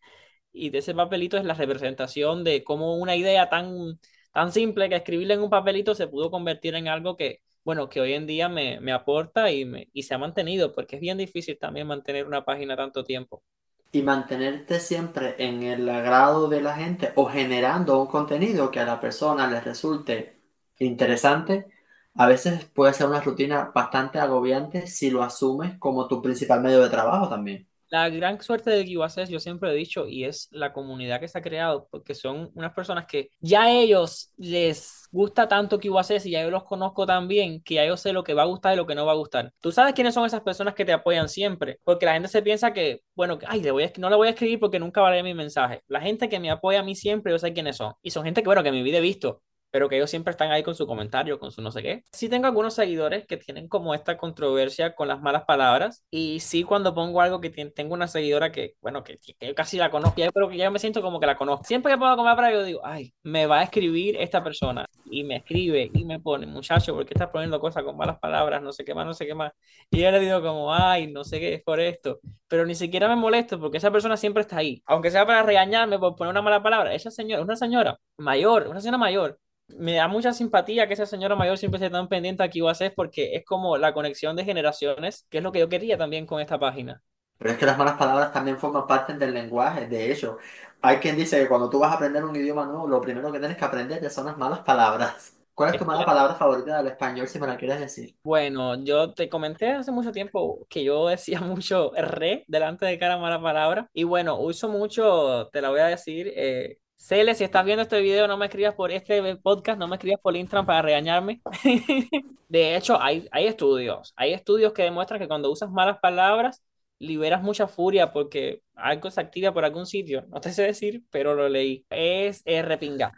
Y 0.53 0.69
de 0.71 0.79
ese 0.79 0.95
papelito 0.95 1.37
es 1.37 1.45
la 1.45 1.53
representación 1.53 2.43
de 2.43 2.63
cómo 2.63 2.97
una 2.97 3.15
idea 3.15 3.49
tan, 3.49 3.99
tan 4.37 4.51
simple 4.51 4.89
que 4.89 4.95
escribirla 4.95 5.33
en 5.35 5.41
un 5.41 5.49
papelito 5.49 5.95
se 5.95 6.07
pudo 6.07 6.29
convertir 6.31 6.75
en 6.75 6.87
algo 6.87 7.17
que, 7.17 7.41
bueno, 7.63 7.89
que 7.89 8.01
hoy 8.01 8.13
en 8.13 8.27
día 8.27 8.49
me, 8.49 8.79
me 8.81 8.91
aporta 8.93 9.51
y, 9.51 9.65
me, 9.65 9.89
y 9.93 10.03
se 10.03 10.13
ha 10.15 10.17
mantenido, 10.19 10.73
porque 10.73 10.95
es 10.97 11.01
bien 11.01 11.17
difícil 11.17 11.57
también 11.59 11.87
mantener 11.87 12.25
una 12.27 12.45
página 12.45 12.75
tanto 12.77 13.03
tiempo. 13.03 13.43
Y 13.91 14.01
mantenerte 14.03 14.79
siempre 14.79 15.35
en 15.39 15.63
el 15.63 15.89
agrado 15.89 16.47
de 16.49 16.61
la 16.61 16.75
gente 16.75 17.11
o 17.15 17.25
generando 17.29 17.99
un 18.01 18.07
contenido 18.07 18.69
que 18.71 18.79
a 18.79 18.85
la 18.85 18.99
persona 18.99 19.47
le 19.47 19.59
resulte 19.61 20.41
interesante, 20.79 21.67
a 22.15 22.27
veces 22.27 22.65
puede 22.65 22.93
ser 22.93 23.07
una 23.07 23.21
rutina 23.21 23.71
bastante 23.73 24.19
agobiante 24.19 24.87
si 24.87 25.09
lo 25.09 25.23
asumes 25.23 25.77
como 25.79 26.07
tu 26.07 26.21
principal 26.21 26.61
medio 26.61 26.81
de 26.81 26.89
trabajo 26.89 27.29
también. 27.29 27.67
La 27.89 28.09
gran 28.09 28.41
suerte 28.41 28.69
de 28.69 28.85
QACES, 28.85 29.29
yo 29.29 29.39
siempre 29.39 29.71
he 29.71 29.73
dicho, 29.73 30.07
y 30.07 30.25
es 30.25 30.49
la 30.51 30.73
comunidad 30.73 31.21
que 31.21 31.27
se 31.29 31.37
ha 31.37 31.41
creado, 31.41 31.87
porque 31.89 32.15
son 32.15 32.51
unas 32.53 32.73
personas 32.73 33.05
que 33.05 33.29
ya 33.39 33.63
a 33.63 33.71
ellos 33.71 34.33
les 34.35 35.07
gusta 35.09 35.47
tanto 35.47 35.79
QACES 35.79 36.25
y 36.25 36.31
ya 36.31 36.43
yo 36.43 36.51
los 36.51 36.65
conozco 36.65 37.05
tan 37.05 37.29
bien 37.29 37.61
que 37.61 37.75
ya 37.75 37.85
yo 37.85 37.95
sé 37.95 38.11
lo 38.11 38.25
que 38.25 38.33
va 38.33 38.41
a 38.41 38.45
gustar 38.45 38.73
y 38.73 38.75
lo 38.77 38.85
que 38.85 38.93
no 38.93 39.05
va 39.05 39.13
a 39.13 39.15
gustar. 39.15 39.53
Tú 39.61 39.71
sabes 39.71 39.93
quiénes 39.93 40.13
son 40.13 40.25
esas 40.25 40.41
personas 40.41 40.73
que 40.75 40.83
te 40.83 40.91
apoyan 40.91 41.29
siempre, 41.29 41.79
porque 41.85 42.05
la 42.05 42.13
gente 42.13 42.27
se 42.27 42.41
piensa 42.41 42.73
que, 42.73 43.03
bueno, 43.15 43.39
ay, 43.47 43.61
le 43.61 43.71
voy 43.71 43.83
a, 43.85 43.91
no 43.97 44.09
le 44.09 44.17
voy 44.17 44.27
a 44.27 44.31
escribir 44.31 44.59
porque 44.59 44.79
nunca 44.79 44.99
va 45.01 45.07
a 45.07 45.11
leer 45.11 45.23
mi 45.23 45.33
mensaje. 45.33 45.81
La 45.87 46.01
gente 46.01 46.27
que 46.27 46.39
me 46.41 46.51
apoya 46.51 46.81
a 46.81 46.83
mí 46.83 46.93
siempre, 46.93 47.31
yo 47.31 47.39
sé 47.39 47.53
quiénes 47.53 47.77
son. 47.77 47.93
Y 48.01 48.11
son 48.11 48.25
gente 48.25 48.41
que, 48.41 48.47
bueno, 48.49 48.63
que 48.63 48.69
en 48.69 48.75
mi 48.75 48.83
vida 48.83 48.99
visto, 48.99 49.43
pero 49.77 49.89
que 49.89 49.95
ellos 49.97 50.09
siempre 50.09 50.31
están 50.31 50.49
ahí 50.51 50.63
con 50.63 50.73
su 50.73 50.87
comentario, 50.87 51.37
con 51.37 51.51
su 51.51 51.61
no 51.61 51.71
sé 51.71 51.83
qué. 51.83 52.03
Sí 52.11 52.29
tengo 52.29 52.47
algunos 52.47 52.73
seguidores 52.73 53.27
que 53.27 53.37
tienen 53.37 53.67
como 53.67 53.93
esta 53.93 54.17
controversia 54.17 54.95
con 54.95 55.07
las 55.07 55.21
malas 55.21 55.43
palabras 55.45 56.03
y 56.09 56.39
sí 56.39 56.63
cuando 56.63 56.95
pongo 56.95 57.21
algo 57.21 57.39
que 57.39 57.51
tengo 57.51 57.93
una 57.93 58.07
seguidora 58.07 58.51
que, 58.51 58.73
bueno, 58.81 59.03
que, 59.03 59.19
que, 59.19 59.35
yo 59.47 59.53
casi 59.53 59.77
la 59.77 59.91
conozco, 59.91 60.19
creo 60.33 60.49
que 60.49 60.57
ya 60.57 60.71
me 60.71 60.79
siento 60.79 61.03
como 61.03 61.19
que 61.19 61.27
la 61.27 61.37
conozco. 61.37 61.63
Siempre 61.65 61.93
que 61.93 61.99
pongo 61.99 62.17
comer 62.17 62.35
para 62.35 62.51
yo 62.51 62.63
digo, 62.63 62.81
ay, 62.83 63.13
me 63.21 63.45
va 63.45 63.59
a 63.59 63.63
escribir 63.65 64.15
esta 64.17 64.43
persona 64.43 64.87
y 65.05 65.23
me 65.23 65.35
escribe 65.35 65.91
y 65.93 66.05
me 66.05 66.19
pone, 66.19 66.47
muchacho, 66.47 66.95
¿por 66.95 67.05
qué 67.05 67.13
estás 67.13 67.29
poniendo 67.29 67.59
cosas 67.59 67.83
con 67.83 67.95
malas 67.95 68.17
palabras? 68.17 68.63
No 68.63 68.73
sé 68.73 68.83
qué 68.83 68.95
más, 68.95 69.05
no 69.05 69.13
sé 69.13 69.27
qué 69.27 69.35
más. 69.35 69.51
Y 69.91 70.01
yo 70.01 70.09
le 70.09 70.19
digo 70.19 70.41
como, 70.41 70.73
ay, 70.73 71.05
no 71.11 71.23
sé 71.23 71.39
qué 71.39 71.53
es 71.53 71.61
por 71.61 71.79
esto, 71.79 72.19
pero 72.47 72.65
ni 72.65 72.73
siquiera 72.73 73.07
me 73.07 73.15
molesto 73.15 73.59
porque 73.59 73.77
esa 73.77 73.91
persona 73.91 74.17
siempre 74.17 74.41
está 74.41 74.57
ahí, 74.57 74.81
aunque 74.87 75.11
sea 75.11 75.23
para 75.27 75.43
regañarme 75.43 75.99
por 75.99 76.15
poner 76.15 76.31
una 76.31 76.41
mala 76.41 76.63
palabra. 76.63 76.95
Esa 76.95 77.11
señora, 77.11 77.43
una 77.43 77.55
señora 77.55 77.99
mayor, 78.17 78.67
una 78.69 78.81
señora 78.81 78.97
mayor 78.97 79.39
me 79.69 79.93
da 79.95 80.07
mucha 80.07 80.33
simpatía 80.33 80.87
que 80.87 80.93
esa 80.93 81.05
señora 81.05 81.35
mayor 81.35 81.57
siempre 81.57 81.77
esté 81.77 81.89
tan 81.89 82.07
pendiente 82.09 82.43
aquí 82.43 82.65
a 82.65 82.71
hacer 82.71 82.93
porque 82.95 83.35
es 83.35 83.45
como 83.45 83.77
la 83.77 83.93
conexión 83.93 84.35
de 84.35 84.45
generaciones, 84.45 85.25
que 85.29 85.37
es 85.39 85.43
lo 85.43 85.51
que 85.51 85.59
yo 85.59 85.69
quería 85.69 85.97
también 85.97 86.25
con 86.25 86.41
esta 86.41 86.59
página. 86.59 87.01
Pero 87.37 87.51
es 87.51 87.57
que 87.57 87.65
las 87.65 87.77
malas 87.77 87.97
palabras 87.97 88.33
también 88.33 88.57
forman 88.57 88.87
parte 88.87 89.13
del 89.13 89.33
lenguaje, 89.33 89.87
de 89.87 90.11
hecho. 90.11 90.37
Hay 90.81 90.97
quien 90.97 91.15
dice 91.15 91.39
que 91.39 91.47
cuando 91.47 91.69
tú 91.69 91.79
vas 91.79 91.91
a 91.91 91.95
aprender 91.95 92.23
un 92.25 92.35
idioma 92.35 92.65
nuevo, 92.65 92.87
lo 92.87 93.01
primero 93.01 93.31
que 93.31 93.39
tienes 93.39 93.57
que 93.57 93.65
aprender 93.65 94.09
son 94.09 94.25
las 94.25 94.37
malas 94.37 94.59
palabras. 94.59 95.37
¿Cuál 95.53 95.71
es 95.71 95.77
tu 95.77 95.85
mala 95.85 96.05
palabra 96.05 96.35
favorita 96.35 96.77
del 96.77 96.87
español, 96.87 97.27
si 97.27 97.39
me 97.39 97.47
la 97.47 97.57
quieres 97.57 97.79
decir? 97.79 98.15
Bueno, 98.23 98.75
yo 98.83 99.13
te 99.13 99.29
comenté 99.29 99.71
hace 99.71 99.91
mucho 99.91 100.11
tiempo 100.11 100.65
que 100.69 100.83
yo 100.83 101.07
decía 101.07 101.39
mucho 101.41 101.91
re 101.95 102.43
delante 102.47 102.85
de 102.85 102.99
cada 102.99 103.17
mala 103.17 103.41
palabra. 103.41 103.89
Y 103.93 104.03
bueno, 104.03 104.39
uso 104.39 104.67
mucho, 104.69 105.49
te 105.51 105.61
la 105.61 105.69
voy 105.69 105.79
a 105.79 105.85
decir, 105.87 106.31
eh, 106.35 106.77
Cele, 106.97 107.35
si 107.35 107.43
estás 107.43 107.63
viendo 107.63 107.83
este 107.83 108.01
video, 108.01 108.27
no 108.27 108.37
me 108.37 108.47
escribas 108.47 108.73
por 108.75 108.91
este 108.91 109.35
podcast, 109.37 109.79
no 109.79 109.87
me 109.87 109.95
escribas 109.95 110.19
por 110.19 110.35
Instagram 110.35 110.65
para 110.65 110.81
regañarme. 110.81 111.41
de 112.49 112.75
hecho, 112.75 113.01
hay, 113.01 113.27
hay 113.31 113.45
estudios, 113.45 114.13
hay 114.17 114.33
estudios 114.33 114.73
que 114.73 114.83
demuestran 114.83 115.19
que 115.19 115.27
cuando 115.27 115.51
usas 115.51 115.69
malas 115.69 115.99
palabras, 115.99 116.63
liberas 116.99 117.43
mucha 117.43 117.67
furia 117.67 118.11
porque 118.11 118.61
algo 118.75 119.11
se 119.11 119.21
activa 119.21 119.53
por 119.53 119.63
algún 119.63 119.85
sitio. 119.85 120.25
No 120.29 120.41
te 120.41 120.51
sé 120.51 120.63
decir, 120.63 121.03
pero 121.11 121.35
lo 121.35 121.47
leí. 121.47 121.85
Es, 121.89 122.41
es 122.45 122.65
repinga. 122.65 123.13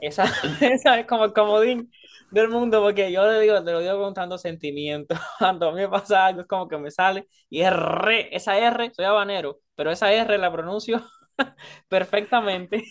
Esa, 0.00 0.24
esa 0.60 0.98
es 0.98 1.06
como 1.06 1.24
el 1.24 1.32
comodín 1.32 1.92
del 2.30 2.48
mundo, 2.48 2.82
porque 2.82 3.12
yo 3.12 3.30
le 3.30 3.40
digo, 3.40 3.62
te 3.62 3.72
lo 3.72 3.80
digo 3.80 3.98
con 3.98 4.14
tanto 4.14 4.38
sentimiento. 4.38 5.14
Cuando 5.38 5.68
a 5.68 5.72
mí 5.72 5.82
me 5.82 5.88
pasa 5.88 6.26
algo, 6.26 6.40
es 6.40 6.46
como 6.46 6.66
que 6.66 6.78
me 6.78 6.90
sale 6.90 7.28
y 7.50 7.60
es 7.60 7.72
re, 7.72 8.34
esa 8.34 8.58
R, 8.58 8.90
soy 8.94 9.04
habanero, 9.04 9.60
pero 9.74 9.90
esa 9.90 10.12
R 10.12 10.38
la 10.38 10.50
pronuncio 10.50 11.04
perfectamente. 11.88 12.84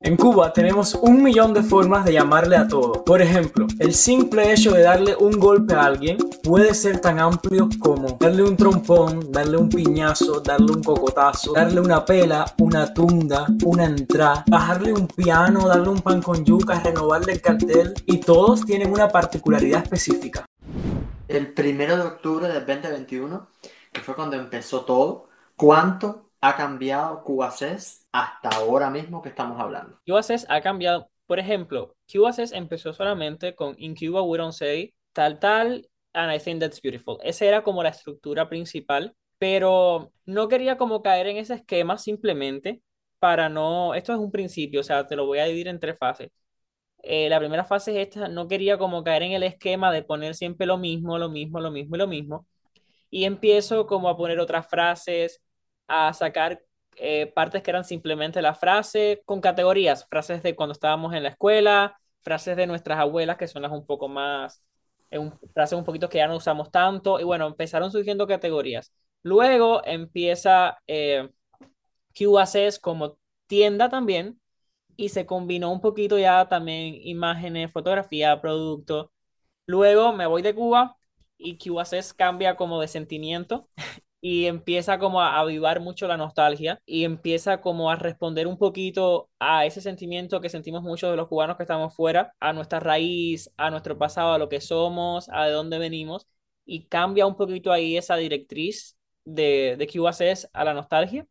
En 0.00 0.16
Cuba 0.16 0.52
tenemos 0.52 0.94
un 0.94 1.20
millón 1.24 1.52
de 1.52 1.64
formas 1.64 2.04
de 2.04 2.12
llamarle 2.12 2.56
a 2.56 2.68
todo. 2.68 3.04
Por 3.04 3.20
ejemplo, 3.20 3.66
el 3.80 3.92
simple 3.92 4.52
hecho 4.52 4.70
de 4.70 4.82
darle 4.82 5.16
un 5.16 5.40
golpe 5.40 5.74
a 5.74 5.86
alguien 5.86 6.18
puede 6.44 6.72
ser 6.74 7.00
tan 7.00 7.18
amplio 7.18 7.68
como 7.80 8.16
darle 8.20 8.44
un 8.44 8.56
trompón, 8.56 9.32
darle 9.32 9.56
un 9.56 9.68
piñazo, 9.68 10.40
darle 10.40 10.70
un 10.70 10.84
cocotazo, 10.84 11.52
darle 11.52 11.80
una 11.80 12.04
pela, 12.04 12.44
una 12.58 12.94
tunda, 12.94 13.48
una 13.64 13.86
entrada, 13.86 14.44
bajarle 14.46 14.92
un 14.92 15.08
piano, 15.08 15.66
darle 15.66 15.88
un 15.88 16.00
pan 16.00 16.22
con 16.22 16.44
yuca, 16.44 16.78
renovarle 16.78 17.32
el 17.32 17.42
cartel 17.42 17.92
y 18.06 18.18
todos 18.18 18.64
tienen 18.64 18.92
una 18.92 19.08
particularidad 19.08 19.82
específica. 19.82 20.46
El 21.26 21.52
primero 21.52 21.96
de 21.96 22.02
octubre 22.04 22.46
del 22.46 22.64
2021, 22.64 23.48
que 23.92 24.00
fue 24.00 24.14
cuando 24.14 24.36
empezó 24.36 24.82
todo, 24.82 25.26
¿cuánto 25.56 26.27
ha 26.40 26.56
cambiado 26.56 27.22
QAccess 27.24 28.06
hasta 28.12 28.48
ahora 28.50 28.90
mismo 28.90 29.22
que 29.22 29.28
estamos 29.30 29.60
hablando? 29.60 29.98
QAccess 30.06 30.46
ha 30.48 30.60
cambiado, 30.60 31.10
por 31.26 31.38
ejemplo, 31.38 31.96
QAccess 32.12 32.52
empezó 32.52 32.92
solamente 32.92 33.54
con 33.54 33.74
In 33.78 33.94
Cuba 33.94 34.22
we 34.22 34.38
don't 34.38 34.52
say 34.52 34.94
tal 35.12 35.38
tal 35.38 35.88
and 36.12 36.32
I 36.32 36.38
think 36.38 36.60
that's 36.60 36.80
beautiful. 36.80 37.18
Esa 37.22 37.44
era 37.44 37.62
como 37.62 37.82
la 37.82 37.90
estructura 37.90 38.48
principal, 38.48 39.14
pero 39.38 40.12
no 40.26 40.48
quería 40.48 40.76
como 40.76 41.02
caer 41.02 41.28
en 41.28 41.36
ese 41.38 41.54
esquema 41.54 41.98
simplemente 41.98 42.82
para 43.18 43.48
no, 43.48 43.94
esto 43.94 44.12
es 44.12 44.18
un 44.18 44.30
principio, 44.30 44.80
o 44.80 44.84
sea, 44.84 45.06
te 45.06 45.16
lo 45.16 45.26
voy 45.26 45.38
a 45.38 45.44
dividir 45.44 45.68
en 45.68 45.80
tres 45.80 45.98
fases. 45.98 46.30
Eh, 47.02 47.28
la 47.28 47.38
primera 47.38 47.64
fase 47.64 47.92
es 48.00 48.08
esta, 48.08 48.28
no 48.28 48.48
quería 48.48 48.78
como 48.78 49.04
caer 49.04 49.22
en 49.22 49.32
el 49.32 49.42
esquema 49.44 49.92
de 49.92 50.02
poner 50.02 50.34
siempre 50.34 50.66
lo 50.66 50.78
mismo, 50.78 51.18
lo 51.18 51.28
mismo, 51.28 51.60
lo 51.60 51.70
mismo 51.70 51.96
y 51.96 51.98
lo 51.98 52.06
mismo. 52.08 52.46
Y 53.10 53.24
empiezo 53.24 53.86
como 53.86 54.08
a 54.08 54.16
poner 54.16 54.40
otras 54.40 54.66
frases, 54.68 55.42
a 55.88 56.12
sacar 56.14 56.62
eh, 56.96 57.26
partes 57.34 57.62
que 57.62 57.70
eran 57.70 57.84
simplemente 57.84 58.42
la 58.42 58.54
frase 58.54 59.22
con 59.24 59.40
categorías, 59.40 60.06
frases 60.08 60.42
de 60.42 60.56
cuando 60.56 60.72
estábamos 60.72 61.14
en 61.14 61.22
la 61.22 61.30
escuela, 61.30 61.98
frases 62.22 62.56
de 62.56 62.66
nuestras 62.66 62.98
abuelas 62.98 63.36
que 63.36 63.48
son 63.48 63.62
las 63.62 63.72
un 63.72 63.86
poco 63.86 64.08
más, 64.08 64.62
eh, 65.10 65.18
un, 65.18 65.38
frases 65.54 65.78
un 65.78 65.84
poquito 65.84 66.08
que 66.08 66.18
ya 66.18 66.28
no 66.28 66.36
usamos 66.36 66.70
tanto 66.70 67.20
y 67.20 67.24
bueno, 67.24 67.46
empezaron 67.46 67.90
surgiendo 67.92 68.26
categorías. 68.26 68.92
Luego 69.22 69.82
empieza 69.84 70.78
eh, 70.86 71.28
QACS 72.14 72.78
como 72.80 73.18
tienda 73.46 73.88
también 73.88 74.40
y 74.96 75.10
se 75.10 75.26
combinó 75.26 75.72
un 75.72 75.80
poquito 75.80 76.18
ya 76.18 76.48
también 76.48 76.94
imágenes, 77.02 77.72
fotografía, 77.72 78.40
producto. 78.40 79.12
Luego 79.66 80.12
me 80.12 80.26
voy 80.26 80.42
de 80.42 80.54
Cuba 80.54 80.96
y 81.38 81.58
QACS 81.58 82.14
cambia 82.14 82.56
como 82.56 82.80
de 82.80 82.88
sentimiento 82.88 83.68
y 84.20 84.46
empieza 84.46 84.98
como 84.98 85.20
a 85.20 85.38
avivar 85.38 85.80
mucho 85.80 86.08
la 86.08 86.16
nostalgia 86.16 86.80
y 86.86 87.04
empieza 87.04 87.60
como 87.60 87.90
a 87.90 87.96
responder 87.96 88.46
un 88.46 88.58
poquito 88.58 89.30
a 89.38 89.64
ese 89.66 89.80
sentimiento 89.80 90.40
que 90.40 90.48
sentimos 90.50 90.82
muchos 90.82 91.10
de 91.10 91.16
los 91.16 91.28
cubanos 91.28 91.56
que 91.56 91.62
estamos 91.62 91.94
fuera, 91.94 92.34
a 92.40 92.52
nuestra 92.52 92.80
raíz, 92.80 93.50
a 93.56 93.70
nuestro 93.70 93.96
pasado, 93.98 94.32
a 94.32 94.38
lo 94.38 94.48
que 94.48 94.60
somos, 94.60 95.28
a 95.30 95.46
de 95.46 95.52
dónde 95.52 95.78
venimos 95.78 96.26
y 96.64 96.86
cambia 96.86 97.26
un 97.26 97.36
poquito 97.36 97.72
ahí 97.72 97.96
esa 97.96 98.16
directriz 98.16 98.96
de, 99.24 99.76
de 99.78 99.86
QACS 99.86 100.48
a 100.52 100.64
la 100.64 100.74
nostalgia. 100.74 101.26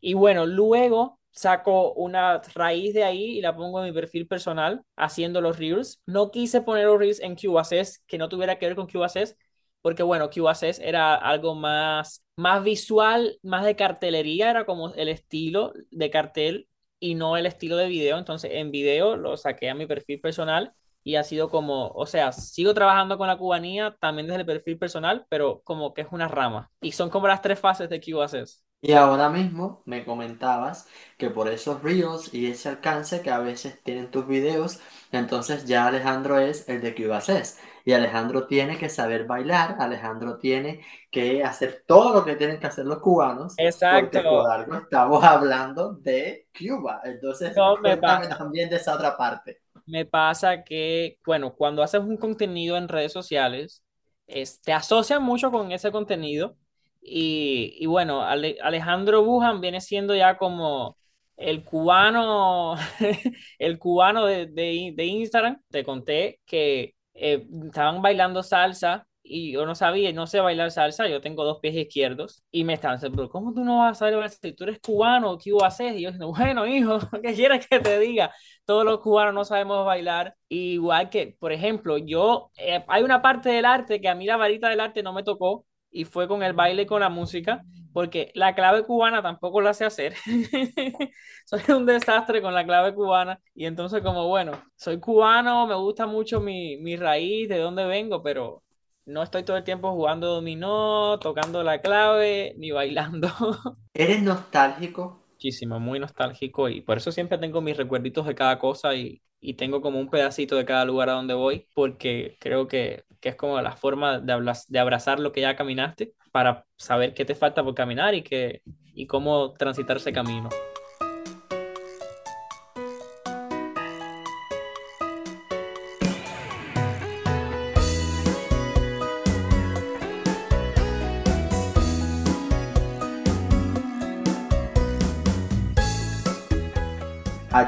Y 0.00 0.14
bueno, 0.14 0.46
luego 0.46 1.18
saco 1.30 1.92
una 1.94 2.40
raíz 2.54 2.94
de 2.94 3.04
ahí 3.04 3.38
y 3.38 3.40
la 3.40 3.54
pongo 3.56 3.80
en 3.80 3.86
mi 3.86 3.92
perfil 3.92 4.26
personal 4.26 4.82
haciendo 4.96 5.40
los 5.40 5.58
reels. 5.58 6.00
No 6.06 6.30
quise 6.30 6.62
poner 6.62 6.86
los 6.86 6.98
reels 6.98 7.20
en 7.20 7.36
QACS 7.36 8.02
que 8.06 8.18
no 8.18 8.28
tuviera 8.28 8.58
que 8.58 8.66
ver 8.66 8.76
con 8.76 8.86
QACS 8.86 9.36
porque 9.82 10.02
bueno, 10.02 10.30
QACS 10.30 10.78
era 10.80 11.14
algo 11.14 11.54
más, 11.54 12.24
más 12.36 12.62
visual, 12.64 13.38
más 13.42 13.64
de 13.64 13.76
cartelería, 13.76 14.50
era 14.50 14.64
como 14.66 14.92
el 14.94 15.08
estilo 15.08 15.72
de 15.90 16.10
cartel 16.10 16.68
y 16.98 17.14
no 17.14 17.36
el 17.36 17.46
estilo 17.46 17.76
de 17.76 17.88
video. 17.88 18.18
Entonces, 18.18 18.50
en 18.54 18.70
video 18.70 19.16
lo 19.16 19.36
saqué 19.36 19.70
a 19.70 19.74
mi 19.74 19.86
perfil 19.86 20.20
personal 20.20 20.72
y 21.02 21.16
ha 21.16 21.24
sido 21.24 21.48
como, 21.48 21.88
o 21.88 22.06
sea, 22.06 22.32
sigo 22.32 22.74
trabajando 22.74 23.16
con 23.18 23.26
la 23.26 23.38
cubanía 23.38 23.96
también 24.00 24.26
desde 24.26 24.40
el 24.40 24.46
perfil 24.46 24.78
personal, 24.78 25.26
pero 25.28 25.62
como 25.64 25.94
que 25.94 26.02
es 26.02 26.08
una 26.10 26.28
rama. 26.28 26.70
Y 26.80 26.92
son 26.92 27.10
como 27.10 27.26
las 27.28 27.40
tres 27.42 27.58
fases 27.58 27.88
de 27.88 28.00
QACS. 28.00 28.64
Y 28.82 28.92
ahora 28.92 29.28
mismo 29.28 29.82
me 29.84 30.04
comentabas 30.06 30.86
que 31.18 31.28
por 31.30 31.48
esos 31.48 31.82
reels 31.82 32.32
y 32.32 32.46
ese 32.46 32.70
alcance 32.70 33.20
que 33.20 33.30
a 33.30 33.38
veces 33.38 33.82
tienen 33.82 34.10
tus 34.10 34.26
videos, 34.26 34.80
entonces 35.12 35.66
ya 35.66 35.86
Alejandro 35.86 36.38
es 36.38 36.66
el 36.68 36.80
de 36.80 36.94
QACS. 36.94 37.58
Y 37.84 37.92
Alejandro 37.92 38.46
tiene 38.46 38.76
que 38.78 38.88
saber 38.88 39.26
bailar, 39.26 39.76
Alejandro 39.78 40.38
tiene 40.38 40.80
que 41.10 41.42
hacer 41.42 41.84
todo 41.86 42.14
lo 42.14 42.24
que 42.24 42.36
tienen 42.36 42.58
que 42.58 42.66
hacer 42.66 42.86
los 42.86 42.98
cubanos. 43.00 43.54
Exacto. 43.58 44.22
Por 44.22 44.50
algo 44.50 44.74
estamos 44.76 45.24
hablando 45.24 45.94
de 45.94 46.48
Cuba. 46.56 47.00
Entonces, 47.04 47.56
no, 47.56 47.76
cuéntame 47.80 48.28
también 48.28 48.68
de 48.68 48.76
esa 48.76 48.94
otra 48.94 49.16
parte. 49.16 49.60
Me 49.86 50.04
pasa 50.04 50.62
que, 50.62 51.18
bueno, 51.24 51.54
cuando 51.54 51.82
haces 51.82 52.00
un 52.00 52.16
contenido 52.16 52.76
en 52.76 52.88
redes 52.88 53.12
sociales, 53.12 53.82
te 54.26 54.72
asocian 54.72 55.22
mucho 55.22 55.50
con 55.50 55.72
ese 55.72 55.90
contenido. 55.90 56.56
Y, 57.02 57.76
y 57.78 57.86
bueno, 57.86 58.22
Alejandro 58.22 59.24
Bujan 59.24 59.60
viene 59.60 59.80
siendo 59.80 60.14
ya 60.14 60.36
como 60.36 60.96
el 61.36 61.64
cubano, 61.64 62.76
el 63.58 63.78
cubano 63.78 64.26
de, 64.26 64.46
de, 64.46 64.92
de 64.94 65.04
Instagram. 65.04 65.60
Te 65.70 65.84
conté 65.84 66.40
que 66.46 66.94
eh, 67.20 67.46
estaban 67.66 68.02
bailando 68.02 68.42
salsa 68.42 69.06
y 69.22 69.52
yo 69.52 69.66
no 69.66 69.74
sabía, 69.74 70.12
no 70.12 70.26
sé 70.26 70.40
bailar 70.40 70.70
salsa, 70.72 71.06
yo 71.08 71.20
tengo 71.20 71.44
dos 71.44 71.58
pies 71.60 71.76
izquierdos 71.76 72.42
y 72.50 72.64
me 72.64 72.72
estaban 72.74 72.96
diciendo, 72.96 73.16
pero 73.16 73.28
¿cómo 73.30 73.52
tú 73.54 73.64
no 73.64 73.78
vas 73.78 73.92
a 73.92 73.94
saber 74.00 74.14
bailar 74.14 74.30
Si 74.30 74.52
tú 74.54 74.64
eres 74.64 74.80
cubano, 74.80 75.38
¿qué 75.38 75.52
haces? 75.62 75.92
Y 75.96 76.02
yo 76.02 76.10
diciendo, 76.10 76.28
bueno, 76.32 76.66
hijo, 76.66 76.98
¿qué 77.22 77.34
quieres 77.34 77.66
que 77.68 77.80
te 77.80 77.98
diga? 78.00 78.32
Todos 78.64 78.84
los 78.84 79.00
cubanos 79.00 79.34
no 79.34 79.44
sabemos 79.44 79.84
bailar. 79.86 80.34
Igual 80.48 81.10
que, 81.10 81.36
por 81.38 81.52
ejemplo, 81.52 81.98
yo, 81.98 82.50
eh, 82.56 82.84
hay 82.88 83.02
una 83.02 83.22
parte 83.22 83.50
del 83.50 83.64
arte 83.64 84.00
que 84.00 84.08
a 84.08 84.14
mí 84.14 84.26
la 84.26 84.36
varita 84.36 84.68
del 84.68 84.80
arte 84.80 85.02
no 85.02 85.12
me 85.12 85.22
tocó 85.22 85.66
y 85.90 86.04
fue 86.04 86.28
con 86.28 86.42
el 86.42 86.52
baile 86.52 86.82
y 86.82 86.86
con 86.86 87.00
la 87.00 87.08
música, 87.08 87.62
porque 87.92 88.30
la 88.34 88.54
clave 88.54 88.84
cubana 88.84 89.22
tampoco 89.22 89.60
la 89.60 89.74
sé 89.74 89.84
hacer. 89.84 90.14
soy 91.46 91.60
un 91.74 91.86
desastre 91.86 92.40
con 92.42 92.54
la 92.54 92.64
clave 92.64 92.94
cubana 92.94 93.40
y 93.54 93.66
entonces 93.66 94.02
como, 94.02 94.28
bueno, 94.28 94.52
soy 94.76 95.00
cubano, 95.00 95.66
me 95.66 95.74
gusta 95.74 96.06
mucho 96.06 96.40
mi, 96.40 96.76
mi 96.78 96.96
raíz, 96.96 97.48
de 97.48 97.58
dónde 97.58 97.84
vengo, 97.86 98.22
pero 98.22 98.62
no 99.06 99.22
estoy 99.22 99.42
todo 99.42 99.56
el 99.56 99.64
tiempo 99.64 99.92
jugando 99.92 100.28
dominó, 100.28 101.18
tocando 101.18 101.62
la 101.62 101.80
clave, 101.80 102.54
ni 102.58 102.70
bailando. 102.70 103.28
¿Eres 103.94 104.22
nostálgico? 104.22 105.19
Muchísimo, 105.40 105.80
muy 105.80 105.98
nostálgico 105.98 106.68
y 106.68 106.82
por 106.82 106.98
eso 106.98 107.10
siempre 107.10 107.38
tengo 107.38 107.62
mis 107.62 107.74
recuerditos 107.74 108.26
de 108.26 108.34
cada 108.34 108.58
cosa 108.58 108.94
y, 108.94 109.22
y 109.40 109.54
tengo 109.54 109.80
como 109.80 109.98
un 109.98 110.10
pedacito 110.10 110.54
de 110.54 110.66
cada 110.66 110.84
lugar 110.84 111.08
a 111.08 111.14
donde 111.14 111.32
voy, 111.32 111.66
porque 111.74 112.36
creo 112.38 112.68
que, 112.68 113.04
que 113.20 113.30
es 113.30 113.36
como 113.36 113.58
la 113.62 113.74
forma 113.74 114.18
de, 114.18 114.52
de 114.68 114.78
abrazar 114.78 115.18
lo 115.18 115.32
que 115.32 115.40
ya 115.40 115.56
caminaste 115.56 116.12
para 116.30 116.66
saber 116.76 117.14
qué 117.14 117.24
te 117.24 117.34
falta 117.34 117.64
por 117.64 117.74
caminar 117.74 118.14
y, 118.14 118.22
que, 118.22 118.60
y 118.92 119.06
cómo 119.06 119.54
transitar 119.54 119.96
ese 119.96 120.12
camino. 120.12 120.50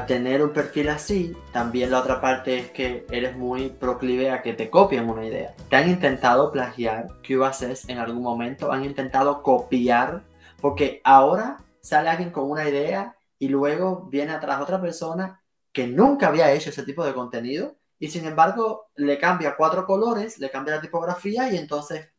Tener 0.05 0.43
un 0.43 0.53
perfil 0.53 0.89
así, 0.89 1.35
también 1.51 1.91
la 1.91 1.99
otra 1.99 2.21
parte 2.21 2.57
es 2.57 2.71
que 2.71 3.05
eres 3.11 3.35
muy 3.35 3.69
proclive 3.69 4.31
a 4.31 4.41
que 4.41 4.53
te 4.53 4.69
copien 4.69 5.09
una 5.09 5.25
idea. 5.25 5.53
¿Te 5.69 5.75
han 5.75 5.89
intentado 5.89 6.51
plagiar 6.51 7.07
haces 7.43 7.87
en 7.89 7.97
algún 7.97 8.23
momento? 8.23 8.71
¿Han 8.71 8.85
intentado 8.85 9.41
copiar? 9.43 10.23
Porque 10.61 11.01
ahora 11.03 11.57
sale 11.81 12.09
alguien 12.09 12.31
con 12.31 12.49
una 12.49 12.67
idea 12.67 13.15
y 13.39 13.49
luego 13.49 14.07
viene 14.09 14.31
atrás 14.31 14.61
otra 14.61 14.79
persona 14.79 15.41
que 15.71 15.87
nunca 15.87 16.27
había 16.27 16.51
hecho 16.53 16.69
ese 16.69 16.83
tipo 16.83 17.03
de 17.03 17.13
contenido 17.13 17.75
y 17.99 18.09
sin 18.09 18.25
embargo 18.25 18.87
le 18.95 19.17
cambia 19.17 19.55
cuatro 19.57 19.85
colores, 19.85 20.39
le 20.39 20.49
cambia 20.49 20.75
la 20.75 20.81
tipografía 20.81 21.51
y 21.51 21.57
entonces 21.57 22.12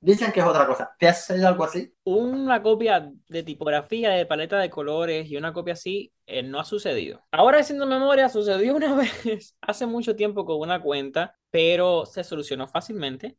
Dicen 0.00 0.30
que 0.32 0.40
es 0.40 0.46
otra 0.46 0.66
cosa. 0.66 0.90
¿Te 0.98 1.08
has 1.08 1.28
hecho 1.30 1.48
algo 1.48 1.64
así? 1.64 1.92
Una 2.04 2.62
copia 2.62 3.10
de 3.28 3.42
tipografía, 3.42 4.10
de 4.10 4.26
paleta 4.26 4.58
de 4.58 4.70
colores 4.70 5.28
y 5.28 5.36
una 5.36 5.52
copia 5.52 5.74
así 5.74 6.12
eh, 6.26 6.42
no 6.42 6.60
ha 6.60 6.64
sucedido. 6.64 7.20
Ahora 7.32 7.58
haciendo 7.58 7.86
memoria, 7.86 8.28
sucedió 8.28 8.76
una 8.76 8.94
vez 9.24 9.56
hace 9.60 9.86
mucho 9.86 10.14
tiempo 10.14 10.44
con 10.44 10.60
una 10.60 10.80
cuenta, 10.80 11.34
pero 11.50 12.06
se 12.06 12.22
solucionó 12.22 12.68
fácilmente 12.68 13.36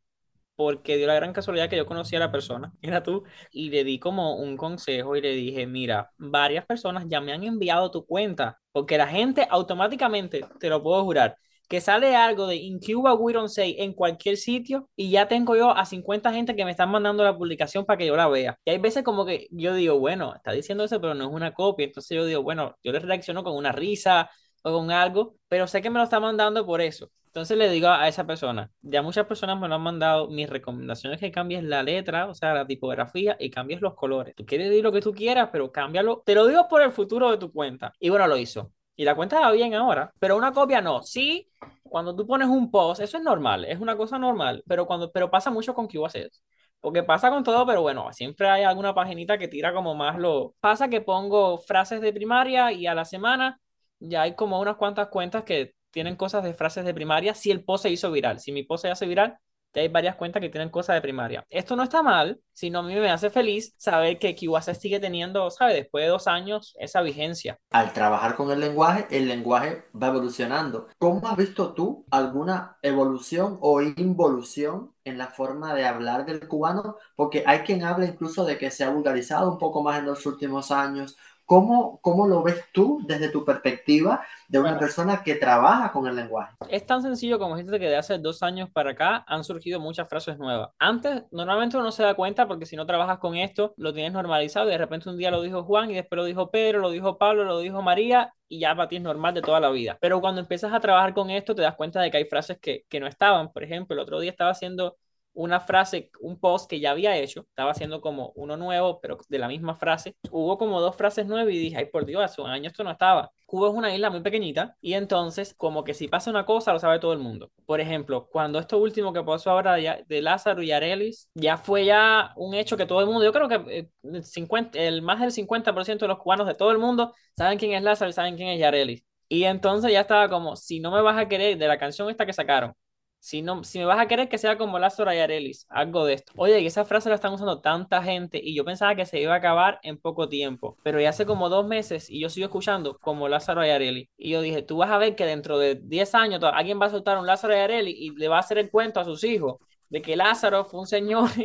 porque 0.59 0.97
dio 0.97 1.07
la 1.07 1.15
gran 1.15 1.31
casualidad 1.31 1.69
que 1.69 1.77
yo 1.77 1.85
conocí 1.85 2.17
a 2.17 2.19
la 2.19 2.33
persona, 2.33 2.73
era 2.81 3.01
tú, 3.01 3.23
y 3.49 3.69
le 3.69 3.85
di 3.85 3.97
como 3.97 4.35
un 4.35 4.57
consejo 4.57 5.15
y 5.15 5.21
le 5.21 5.31
dije, 5.31 5.65
mira, 5.65 6.11
varias 6.17 6.65
personas 6.65 7.05
ya 7.07 7.21
me 7.21 7.31
han 7.31 7.43
enviado 7.43 7.89
tu 7.91 8.05
cuenta, 8.05 8.59
porque 8.73 8.97
la 8.97 9.07
gente 9.07 9.47
automáticamente, 9.49 10.45
te 10.59 10.67
lo 10.67 10.83
puedo 10.83 11.01
jurar, 11.05 11.37
que 11.69 11.81
sale 11.81 12.15
algo 12.15 12.47
de 12.47 12.55
In 12.57 12.79
Cuba 12.79 13.13
We 13.13 13.31
Don't 13.33 13.49
Say 13.49 13.75
en 13.79 13.93
cualquier 13.93 14.37
sitio 14.37 14.89
y 14.95 15.11
ya 15.11 15.27
tengo 15.27 15.55
yo 15.55 15.71
a 15.71 15.85
50 15.85 16.33
gente 16.33 16.55
que 16.55 16.65
me 16.65 16.71
están 16.71 16.89
mandando 16.89 17.23
la 17.23 17.37
publicación 17.37 17.85
para 17.85 17.97
que 17.97 18.07
yo 18.07 18.15
la 18.15 18.27
vea. 18.27 18.59
Y 18.65 18.71
hay 18.71 18.79
veces 18.79 19.03
como 19.03 19.25
que 19.25 19.47
yo 19.51 19.73
digo, 19.75 19.99
bueno, 19.99 20.35
está 20.35 20.51
diciendo 20.51 20.83
eso, 20.83 20.99
pero 20.99 21.13
no 21.13 21.29
es 21.29 21.33
una 21.33 21.53
copia. 21.53 21.85
Entonces 21.85 22.17
yo 22.17 22.25
digo, 22.25 22.43
bueno, 22.43 22.75
yo 22.83 22.91
le 22.91 22.99
reacciono 22.99 23.43
con 23.43 23.55
una 23.55 23.71
risa 23.71 24.29
o 24.63 24.73
con 24.73 24.91
algo, 24.91 25.35
pero 25.47 25.67
sé 25.67 25.81
que 25.81 25.89
me 25.91 25.99
lo 25.99 26.03
está 26.05 26.19
mandando 26.19 26.65
por 26.65 26.81
eso. 26.81 27.11
Entonces 27.27 27.57
le 27.57 27.69
digo 27.69 27.87
a 27.89 28.07
esa 28.07 28.25
persona, 28.25 28.71
ya 28.81 29.03
muchas 29.03 29.27
personas 29.27 29.59
me 29.59 29.67
lo 29.67 29.75
han 29.75 29.81
mandado, 29.81 30.27
mis 30.29 30.49
recomendaciones 30.49 31.19
que 31.19 31.31
cambies 31.31 31.63
la 31.63 31.83
letra, 31.83 32.25
o 32.27 32.33
sea, 32.33 32.55
la 32.55 32.65
tipografía 32.65 33.37
y 33.39 33.51
cambies 33.51 33.81
los 33.81 33.93
colores. 33.93 34.33
Tú 34.35 34.45
quieres 34.45 34.69
decir 34.69 34.83
lo 34.83 34.91
que 34.91 35.01
tú 35.01 35.13
quieras, 35.13 35.49
pero 35.51 35.71
cámbialo. 35.71 36.23
Te 36.25 36.33
lo 36.33 36.47
digo 36.47 36.67
por 36.67 36.81
el 36.81 36.91
futuro 36.91 37.29
de 37.29 37.37
tu 37.37 37.51
cuenta. 37.51 37.93
Y 37.99 38.09
bueno, 38.09 38.25
lo 38.27 38.37
hizo. 38.37 38.71
Y 38.99 39.05
la 39.05 39.15
cuenta 39.15 39.39
va 39.39 39.53
bien 39.53 39.73
ahora, 39.75 40.11
pero 40.19 40.35
una 40.35 40.51
copia 40.51 40.81
no. 40.81 41.03
Sí, 41.03 41.47
cuando 41.83 42.13
tú 42.13 42.27
pones 42.27 42.49
un 42.49 42.69
post, 42.69 42.99
eso 42.99 43.17
es 43.17 43.23
normal, 43.23 43.63
es 43.63 43.79
una 43.79 43.95
cosa 43.95 44.19
normal, 44.19 44.61
pero, 44.67 44.85
cuando, 44.87 45.09
pero 45.09 45.31
pasa 45.31 45.49
mucho 45.49 45.73
con 45.73 45.87
QACS. 45.87 46.43
Porque 46.81 47.01
pasa 47.03 47.29
con 47.29 47.45
todo, 47.45 47.65
pero 47.65 47.81
bueno, 47.81 48.11
siempre 48.11 48.49
hay 48.49 48.63
alguna 48.63 48.93
paginita 48.93 49.37
que 49.37 49.47
tira 49.47 49.73
como 49.73 49.95
más 49.95 50.17
lo... 50.19 50.53
Pasa 50.59 50.89
que 50.89 50.99
pongo 50.99 51.59
frases 51.59 52.01
de 52.01 52.11
primaria 52.11 52.73
y 52.73 52.87
a 52.87 52.93
la 52.93 53.05
semana 53.05 53.61
ya 53.99 54.23
hay 54.23 54.35
como 54.35 54.59
unas 54.59 54.75
cuantas 54.75 55.07
cuentas 55.07 55.45
que 55.45 55.75
tienen 55.91 56.17
cosas 56.17 56.43
de 56.43 56.53
frases 56.53 56.83
de 56.83 56.93
primaria 56.93 57.33
si 57.33 57.51
el 57.51 57.63
post 57.63 57.83
se 57.83 57.91
hizo 57.91 58.11
viral. 58.11 58.41
Si 58.41 58.51
mi 58.51 58.63
post 58.63 58.81
se 58.81 58.91
hace 58.91 59.05
viral, 59.07 59.37
hay 59.73 59.87
varias 59.87 60.15
cuentas 60.15 60.41
que 60.41 60.49
tienen 60.49 60.69
cosas 60.69 60.95
de 60.95 61.01
primaria. 61.01 61.45
Esto 61.49 61.75
no 61.75 61.83
está 61.83 62.01
mal, 62.01 62.39
sino 62.53 62.79
a 62.79 62.83
mí 62.83 62.95
me 62.95 63.11
hace 63.11 63.29
feliz 63.29 63.73
saber 63.77 64.17
que 64.19 64.35
QAC 64.35 64.73
sigue 64.75 64.99
teniendo, 64.99 65.49
¿sabes? 65.51 65.75
Después 65.75 66.03
de 66.03 66.09
dos 66.09 66.27
años, 66.27 66.75
esa 66.79 67.01
vigencia. 67.01 67.57
Al 67.71 67.93
trabajar 67.93 68.35
con 68.35 68.51
el 68.51 68.59
lenguaje, 68.59 69.07
el 69.11 69.27
lenguaje 69.27 69.85
va 69.95 70.07
evolucionando. 70.07 70.87
¿Cómo 70.97 71.27
has 71.27 71.37
visto 71.37 71.73
tú 71.73 72.05
alguna 72.09 72.77
evolución 72.81 73.57
o 73.61 73.81
involución 73.81 74.93
en 75.03 75.17
la 75.17 75.27
forma 75.27 75.73
de 75.73 75.85
hablar 75.85 76.25
del 76.25 76.47
cubano? 76.47 76.97
Porque 77.15 77.43
hay 77.45 77.59
quien 77.59 77.83
habla 77.83 78.05
incluso 78.05 78.45
de 78.45 78.57
que 78.57 78.71
se 78.71 78.83
ha 78.83 78.89
vulgarizado 78.89 79.51
un 79.51 79.57
poco 79.57 79.83
más 79.83 79.99
en 79.99 80.05
los 80.05 80.25
últimos 80.25 80.71
años 80.71 81.17
¿Cómo, 81.49 81.99
¿Cómo, 82.03 82.27
lo 82.27 82.43
ves 82.43 82.63
tú 82.71 83.01
desde 83.07 83.29
tu 83.29 83.43
perspectiva 83.43 84.23
de 84.47 84.59
una 84.59 84.77
persona 84.77 85.23
que 85.23 85.33
trabaja 85.33 85.91
con 85.91 86.05
el 86.05 86.15
lenguaje? 86.15 86.55
Es 86.69 86.85
tan 86.85 87.01
sencillo 87.01 87.39
como 87.39 87.55
dijiste 87.55 87.79
que 87.79 87.87
de 87.87 87.95
hace 87.95 88.19
dos 88.19 88.43
años 88.43 88.69
para 88.69 88.91
acá 88.91 89.25
han 89.27 89.43
surgido 89.43 89.79
muchas 89.79 90.07
frases 90.07 90.37
nuevas. 90.37 90.69
Antes, 90.77 91.23
normalmente 91.31 91.75
uno 91.75 91.91
se 91.91 92.03
da 92.03 92.13
cuenta 92.13 92.47
porque 92.47 92.67
si 92.67 92.75
no 92.75 92.85
trabajas 92.85 93.17
con 93.17 93.35
esto, 93.35 93.73
lo 93.77 93.91
tienes 93.95 94.13
normalizado 94.13 94.67
y 94.67 94.73
de 94.73 94.77
repente 94.77 95.09
un 95.09 95.17
día 95.17 95.31
lo 95.31 95.41
dijo 95.41 95.63
Juan 95.63 95.89
y 95.89 95.95
después 95.95 96.17
lo 96.17 96.25
dijo 96.25 96.51
Pedro, 96.51 96.81
lo 96.81 96.91
dijo 96.91 97.17
Pablo, 97.17 97.43
lo 97.45 97.57
dijo 97.57 97.81
María 97.81 98.31
y 98.47 98.59
ya 98.59 98.75
para 98.75 98.87
ti 98.87 98.97
es 98.97 99.01
normal 99.01 99.33
de 99.33 99.41
toda 99.41 99.59
la 99.59 99.71
vida. 99.71 99.97
Pero 99.99 100.21
cuando 100.21 100.41
empiezas 100.41 100.71
a 100.71 100.79
trabajar 100.79 101.15
con 101.15 101.31
esto, 101.31 101.55
te 101.55 101.63
das 101.63 101.73
cuenta 101.73 101.99
de 101.99 102.11
que 102.11 102.17
hay 102.17 102.25
frases 102.25 102.59
que, 102.59 102.85
que 102.87 102.99
no 102.99 103.07
estaban. 103.07 103.51
Por 103.51 103.63
ejemplo, 103.63 103.95
el 103.95 104.01
otro 104.01 104.19
día 104.19 104.29
estaba 104.29 104.51
haciendo 104.51 104.97
una 105.39 105.61
frase, 105.61 106.11
un 106.19 106.37
post 106.37 106.69
que 106.69 106.81
ya 106.81 106.91
había 106.91 107.15
hecho, 107.15 107.45
estaba 107.49 107.71
haciendo 107.71 108.01
como 108.01 108.33
uno 108.35 108.57
nuevo, 108.57 108.99
pero 108.99 109.17
de 109.29 109.39
la 109.39 109.47
misma 109.47 109.73
frase. 109.73 110.17
Hubo 110.31 110.57
como 110.57 110.81
dos 110.81 110.97
frases 110.97 111.27
nuevas 111.27 111.53
y 111.53 111.57
dije, 111.57 111.77
ay, 111.77 111.85
por 111.85 112.05
Dios, 112.05 112.21
hace 112.21 112.41
un 112.41 112.49
año 112.49 112.67
esto 112.67 112.83
no 112.83 112.91
estaba. 112.91 113.31
Cuba 113.45 113.69
es 113.69 113.73
una 113.73 113.95
isla 113.95 114.09
muy 114.09 114.21
pequeñita 114.21 114.75
y 114.81 114.93
entonces 114.93 115.53
como 115.53 115.85
que 115.85 115.93
si 115.93 116.09
pasa 116.09 116.29
una 116.29 116.45
cosa 116.45 116.73
lo 116.73 116.79
sabe 116.79 116.99
todo 116.99 117.13
el 117.13 117.19
mundo. 117.19 117.51
Por 117.65 117.79
ejemplo, 117.79 118.27
cuando 118.29 118.59
esto 118.59 118.77
último 118.79 119.13
que 119.13 119.23
pasó 119.23 119.51
ahora 119.51 119.75
de, 119.75 120.21
Lázaro 120.21 120.61
y 120.61 120.73
Arelis, 120.73 121.29
ya 121.33 121.55
fue 121.55 121.85
ya 121.85 122.33
un 122.35 122.53
hecho 122.53 122.75
que 122.75 122.85
todo 122.85 122.99
el 122.99 123.07
mundo, 123.07 123.23
yo 123.23 123.31
creo 123.31 123.47
que 123.47 123.89
el, 124.03 124.23
50, 124.23 124.77
el 124.77 125.01
más 125.01 125.21
del 125.21 125.31
50% 125.31 125.99
de 125.99 126.07
los 126.09 126.19
cubanos 126.19 126.47
de 126.47 126.53
todo 126.53 126.71
el 126.71 126.79
mundo 126.79 127.13
saben 127.37 127.57
quién 127.57 127.71
es 127.71 127.81
Lázaro 127.81 128.09
y 128.09 128.13
saben 128.13 128.35
quién 128.35 128.49
es 128.49 128.59
Yarelis. 128.59 129.05
Y 129.29 129.45
entonces 129.45 129.91
ya 129.91 130.01
estaba 130.01 130.27
como, 130.27 130.57
si 130.57 130.81
no 130.81 130.91
me 130.91 131.01
vas 131.01 131.17
a 131.17 131.29
querer 131.29 131.57
de 131.57 131.67
la 131.67 131.77
canción 131.79 132.09
esta 132.09 132.25
que 132.25 132.33
sacaron, 132.33 132.73
si, 133.19 133.41
no, 133.41 133.63
si 133.63 133.79
me 133.79 133.85
vas 133.85 133.99
a 133.99 134.07
querer 134.07 134.29
que 134.29 134.37
sea 134.37 134.57
como 134.57 134.79
Lázaro 134.79 135.13
y 135.13 135.19
Arelis, 135.19 135.67
algo 135.69 136.05
de 136.05 136.13
esto. 136.13 136.31
Oye, 136.35 136.59
y 136.61 136.65
esa 136.65 136.85
frase 136.85 137.09
la 137.09 137.15
están 137.15 137.33
usando 137.33 137.61
tanta 137.61 138.01
gente 138.01 138.39
y 138.41 138.55
yo 138.55 138.63
pensaba 138.65 138.95
que 138.95 139.05
se 139.05 139.19
iba 139.19 139.33
a 139.33 139.37
acabar 139.37 139.79
en 139.83 139.97
poco 139.97 140.29
tiempo, 140.29 140.77
pero 140.83 140.99
ya 140.99 141.09
hace 141.09 141.25
como 141.25 141.49
dos 141.49 141.67
meses 141.67 142.09
y 142.09 142.21
yo 142.21 142.29
sigo 142.29 142.45
escuchando 142.45 142.97
como 142.99 143.27
Lázaro 143.27 143.65
y 143.65 143.69
Arelis. 143.69 144.09
Y 144.17 144.31
yo 144.31 144.41
dije, 144.41 144.61
tú 144.61 144.77
vas 144.77 144.91
a 144.91 144.97
ver 144.97 145.15
que 145.15 145.25
dentro 145.25 145.59
de 145.59 145.75
10 145.75 146.15
años 146.15 146.41
alguien 146.43 146.79
va 146.81 146.87
a 146.87 146.89
soltar 146.89 147.17
un 147.17 147.27
Lázaro 147.27 147.53
y 147.55 147.59
Arelis 147.59 147.95
y 147.97 148.11
le 148.11 148.27
va 148.27 148.37
a 148.37 148.41
hacer 148.41 148.57
el 148.57 148.69
cuento 148.71 148.99
a 148.99 149.05
sus 149.05 149.23
hijos 149.23 149.57
de 149.89 150.01
que 150.01 150.15
Lázaro 150.15 150.65
fue 150.65 150.79
un 150.79 150.87
señor 150.87 151.29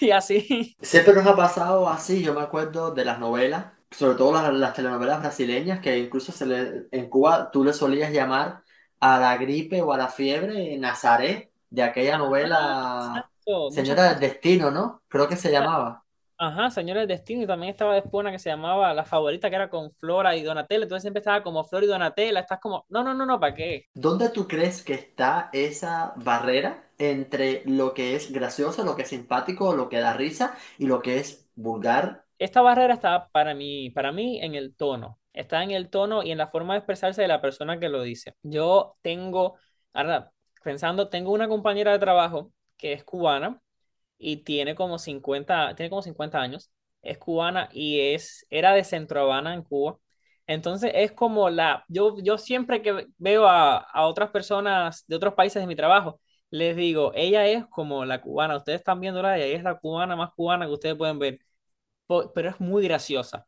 y, 0.00 0.10
así. 0.10 0.76
Siempre 0.80 1.14
nos 1.14 1.26
ha 1.26 1.34
pasado 1.34 1.88
así, 1.88 2.22
yo 2.22 2.34
me 2.34 2.42
acuerdo 2.42 2.92
de 2.92 3.04
las 3.04 3.18
novelas, 3.18 3.72
sobre 3.90 4.16
todo 4.16 4.32
las, 4.32 4.52
las 4.52 4.74
telenovelas 4.74 5.20
brasileñas, 5.20 5.80
que 5.80 5.98
incluso 5.98 6.32
en 6.44 7.08
Cuba 7.08 7.50
tú 7.50 7.64
le 7.64 7.72
solías 7.72 8.12
llamar 8.12 8.62
a 9.00 9.18
la 9.18 9.36
gripe 9.36 9.82
o 9.82 9.92
a 9.92 9.98
la 9.98 10.08
fiebre 10.08 10.76
Nazaret, 10.78 11.50
de 11.70 11.82
aquella 11.82 12.18
novela 12.18 13.30
Señora 13.70 14.10
del 14.10 14.20
Destino, 14.20 14.70
¿no? 14.70 15.02
Creo 15.08 15.28
que 15.28 15.36
se 15.36 15.52
llamaba. 15.52 16.02
Ajá, 16.38 16.70
Señora 16.70 17.00
del 17.00 17.08
Destino, 17.08 17.42
y 17.42 17.46
también 17.46 17.70
estaba 17.70 17.94
después 17.94 18.20
una 18.20 18.30
que 18.30 18.38
se 18.38 18.50
llamaba 18.50 18.92
La 18.92 19.04
Favorita, 19.04 19.48
que 19.48 19.56
era 19.56 19.70
con 19.70 19.90
Flora 19.92 20.36
y 20.36 20.42
Donatella, 20.42 20.82
entonces 20.82 21.02
siempre 21.02 21.20
estaba 21.20 21.42
como 21.42 21.64
Flora 21.64 21.86
y 21.86 21.88
Donatella, 21.88 22.40
estás 22.40 22.60
como, 22.60 22.84
no, 22.90 23.02
no, 23.02 23.14
no, 23.14 23.24
no, 23.24 23.40
¿para 23.40 23.54
qué? 23.54 23.86
¿Dónde 23.94 24.28
tú 24.28 24.46
crees 24.46 24.82
que 24.82 24.94
está 24.94 25.48
esa 25.52 26.12
barrera 26.16 26.84
entre 26.98 27.62
lo 27.64 27.94
que 27.94 28.16
es 28.16 28.32
gracioso, 28.32 28.84
lo 28.84 28.96
que 28.96 29.02
es 29.02 29.08
simpático, 29.08 29.74
lo 29.74 29.88
que 29.88 29.98
da 29.98 30.12
risa 30.12 30.54
y 30.76 30.86
lo 30.86 31.00
que 31.00 31.20
es 31.20 31.48
vulgar? 31.54 32.24
Esta 32.38 32.60
barrera 32.60 32.94
está 32.94 33.28
para 33.28 33.54
mí, 33.54 33.90
para 33.90 34.12
mí 34.12 34.38
en 34.42 34.54
el 34.54 34.74
tono 34.74 35.18
está 35.36 35.62
en 35.62 35.70
el 35.72 35.90
tono 35.90 36.22
y 36.24 36.32
en 36.32 36.38
la 36.38 36.48
forma 36.48 36.74
de 36.74 36.78
expresarse 36.80 37.22
de 37.22 37.28
la 37.28 37.40
persona 37.42 37.78
que 37.80 37.88
lo 37.90 38.02
dice. 38.02 38.34
Yo 38.42 38.96
tengo, 39.02 39.58
ahora 39.92 40.32
pensando, 40.64 41.08
tengo 41.10 41.32
una 41.32 41.48
compañera 41.48 41.92
de 41.92 41.98
trabajo 42.00 42.52
que 42.76 42.92
es 42.94 43.04
cubana 43.04 43.60
y 44.18 44.38
tiene 44.44 44.74
como 44.74 44.98
50, 44.98 45.74
tiene 45.76 45.90
como 45.90 46.02
50 46.02 46.40
años, 46.40 46.70
es 47.02 47.18
cubana 47.18 47.68
y 47.72 48.00
es, 48.00 48.46
era 48.50 48.72
de 48.74 48.84
Centro 48.84 49.20
Habana 49.20 49.54
en 49.54 49.62
Cuba. 49.62 49.98
Entonces 50.46 50.92
es 50.94 51.12
como 51.12 51.50
la, 51.50 51.84
yo, 51.88 52.16
yo 52.22 52.38
siempre 52.38 52.82
que 52.82 53.06
veo 53.18 53.46
a, 53.48 53.78
a 53.78 54.06
otras 54.06 54.30
personas 54.30 55.04
de 55.08 55.16
otros 55.16 55.34
países 55.34 55.60
de 55.60 55.66
mi 55.66 55.76
trabajo, 55.76 56.20
les 56.50 56.76
digo, 56.76 57.12
ella 57.14 57.46
es 57.46 57.66
como 57.66 58.04
la 58.04 58.20
cubana, 58.22 58.56
ustedes 58.56 58.78
están 58.80 59.00
viéndola, 59.00 59.36
ella 59.38 59.56
es 59.56 59.62
la 59.64 59.76
cubana 59.78 60.14
más 60.16 60.30
cubana 60.34 60.66
que 60.66 60.72
ustedes 60.72 60.96
pueden 60.96 61.18
ver, 61.18 61.40
pero 62.34 62.50
es 62.50 62.60
muy 62.60 62.84
graciosa, 62.84 63.46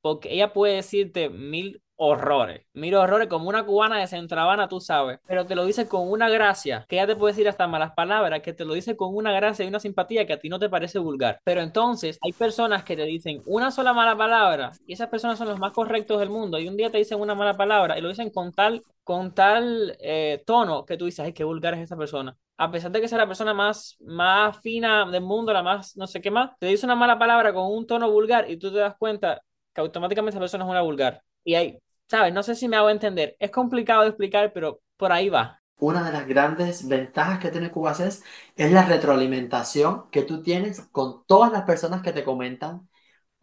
porque 0.00 0.32
ella 0.32 0.52
puede 0.52 0.76
decirte 0.76 1.28
mil 1.30 1.82
horrores. 2.02 2.62
Mira 2.72 3.00
horrores 3.00 3.28
como 3.28 3.50
una 3.50 3.66
cubana 3.66 3.98
de 3.98 4.06
Centro 4.06 4.40
Habana, 4.40 4.68
tú 4.68 4.80
sabes, 4.80 5.20
pero 5.26 5.44
te 5.44 5.54
lo 5.54 5.66
dice 5.66 5.86
con 5.86 6.10
una 6.10 6.30
gracia, 6.30 6.86
que 6.88 6.96
ella 6.96 7.06
te 7.06 7.14
puede 7.14 7.34
decir 7.34 7.46
hasta 7.46 7.66
malas 7.68 7.92
palabras, 7.92 8.40
que 8.40 8.54
te 8.54 8.64
lo 8.64 8.72
dice 8.72 8.96
con 8.96 9.14
una 9.14 9.32
gracia 9.32 9.66
y 9.66 9.68
una 9.68 9.80
simpatía 9.80 10.26
que 10.26 10.32
a 10.32 10.40
ti 10.40 10.48
no 10.48 10.58
te 10.58 10.70
parece 10.70 10.98
vulgar. 10.98 11.40
Pero 11.44 11.60
entonces 11.60 12.18
hay 12.22 12.32
personas 12.32 12.84
que 12.84 12.96
te 12.96 13.04
dicen 13.04 13.42
una 13.44 13.70
sola 13.70 13.92
mala 13.92 14.16
palabra 14.16 14.72
y 14.86 14.94
esas 14.94 15.08
personas 15.08 15.36
son 15.36 15.48
los 15.48 15.58
más 15.58 15.72
correctos 15.74 16.18
del 16.20 16.30
mundo 16.30 16.58
y 16.58 16.68
un 16.68 16.76
día 16.78 16.90
te 16.90 16.96
dicen 16.96 17.20
una 17.20 17.34
mala 17.34 17.54
palabra 17.58 17.98
y 17.98 18.00
lo 18.00 18.08
dicen 18.08 18.30
con 18.30 18.50
tal, 18.52 18.82
con 19.04 19.34
tal 19.34 19.94
eh, 20.00 20.42
tono 20.46 20.86
que 20.86 20.96
tú 20.96 21.04
dices, 21.04 21.20
ay, 21.26 21.34
qué 21.34 21.44
vulgar 21.44 21.74
es 21.74 21.80
esa 21.80 21.98
persona. 21.98 22.34
A 22.56 22.70
pesar 22.70 22.90
de 22.92 23.02
que 23.02 23.08
sea 23.08 23.18
la 23.18 23.26
persona 23.26 23.52
más, 23.52 23.96
más 24.00 24.58
fina 24.62 25.04
del 25.10 25.22
mundo, 25.22 25.52
la 25.52 25.62
más 25.62 25.96
no 25.98 26.06
sé 26.06 26.22
qué 26.22 26.30
más, 26.30 26.52
te 26.58 26.66
dice 26.66 26.86
una 26.86 26.96
mala 26.96 27.18
palabra 27.18 27.52
con 27.52 27.70
un 27.70 27.86
tono 27.86 28.10
vulgar 28.10 28.50
y 28.50 28.56
tú 28.56 28.72
te 28.72 28.78
das 28.78 28.96
cuenta 28.98 29.42
que 29.82 29.86
automáticamente 29.86 30.30
esa 30.30 30.40
persona 30.40 30.64
es 30.64 30.70
una 30.70 30.82
vulgar. 30.82 31.22
Y 31.44 31.54
hay 31.54 31.78
¿sabes? 32.10 32.34
No 32.34 32.42
sé 32.42 32.56
si 32.56 32.68
me 32.68 32.76
hago 32.76 32.90
entender. 32.90 33.36
Es 33.38 33.50
complicado 33.52 34.02
de 34.02 34.08
explicar, 34.08 34.52
pero 34.52 34.82
por 34.96 35.12
ahí 35.12 35.28
va. 35.28 35.62
Una 35.78 36.04
de 36.04 36.12
las 36.12 36.26
grandes 36.26 36.86
ventajas 36.88 37.38
que 37.38 37.50
tiene 37.50 37.70
CubaCES 37.70 38.24
es 38.56 38.72
la 38.72 38.84
retroalimentación 38.84 40.10
que 40.10 40.22
tú 40.22 40.42
tienes 40.42 40.82
con 40.92 41.24
todas 41.26 41.52
las 41.52 41.62
personas 41.62 42.02
que 42.02 42.12
te 42.12 42.24
comentan, 42.24 42.88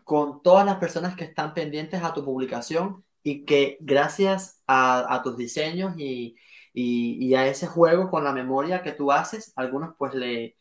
con 0.03 0.41
todas 0.43 0.65
las 0.65 0.77
personas 0.77 1.15
que 1.15 1.23
están 1.25 1.53
pendientes 1.53 2.03
a 2.03 2.13
tu 2.13 2.23
publicación 2.25 3.05
y 3.23 3.45
que 3.45 3.77
gracias 3.81 4.61
a, 4.67 5.21
tus 5.23 5.37
diseños 5.37 5.95
y, 5.97 6.35
y, 6.73 7.33
a 7.35 7.47
ese 7.47 7.67
juego 7.67 8.09
con 8.09 8.23
la 8.23 8.33
memoria 8.33 8.83
que 8.83 8.91
tú 8.91 9.11
haces, 9.11 9.53
algunos 9.55 9.95
pues 9.97 10.13
le, 10.13 10.55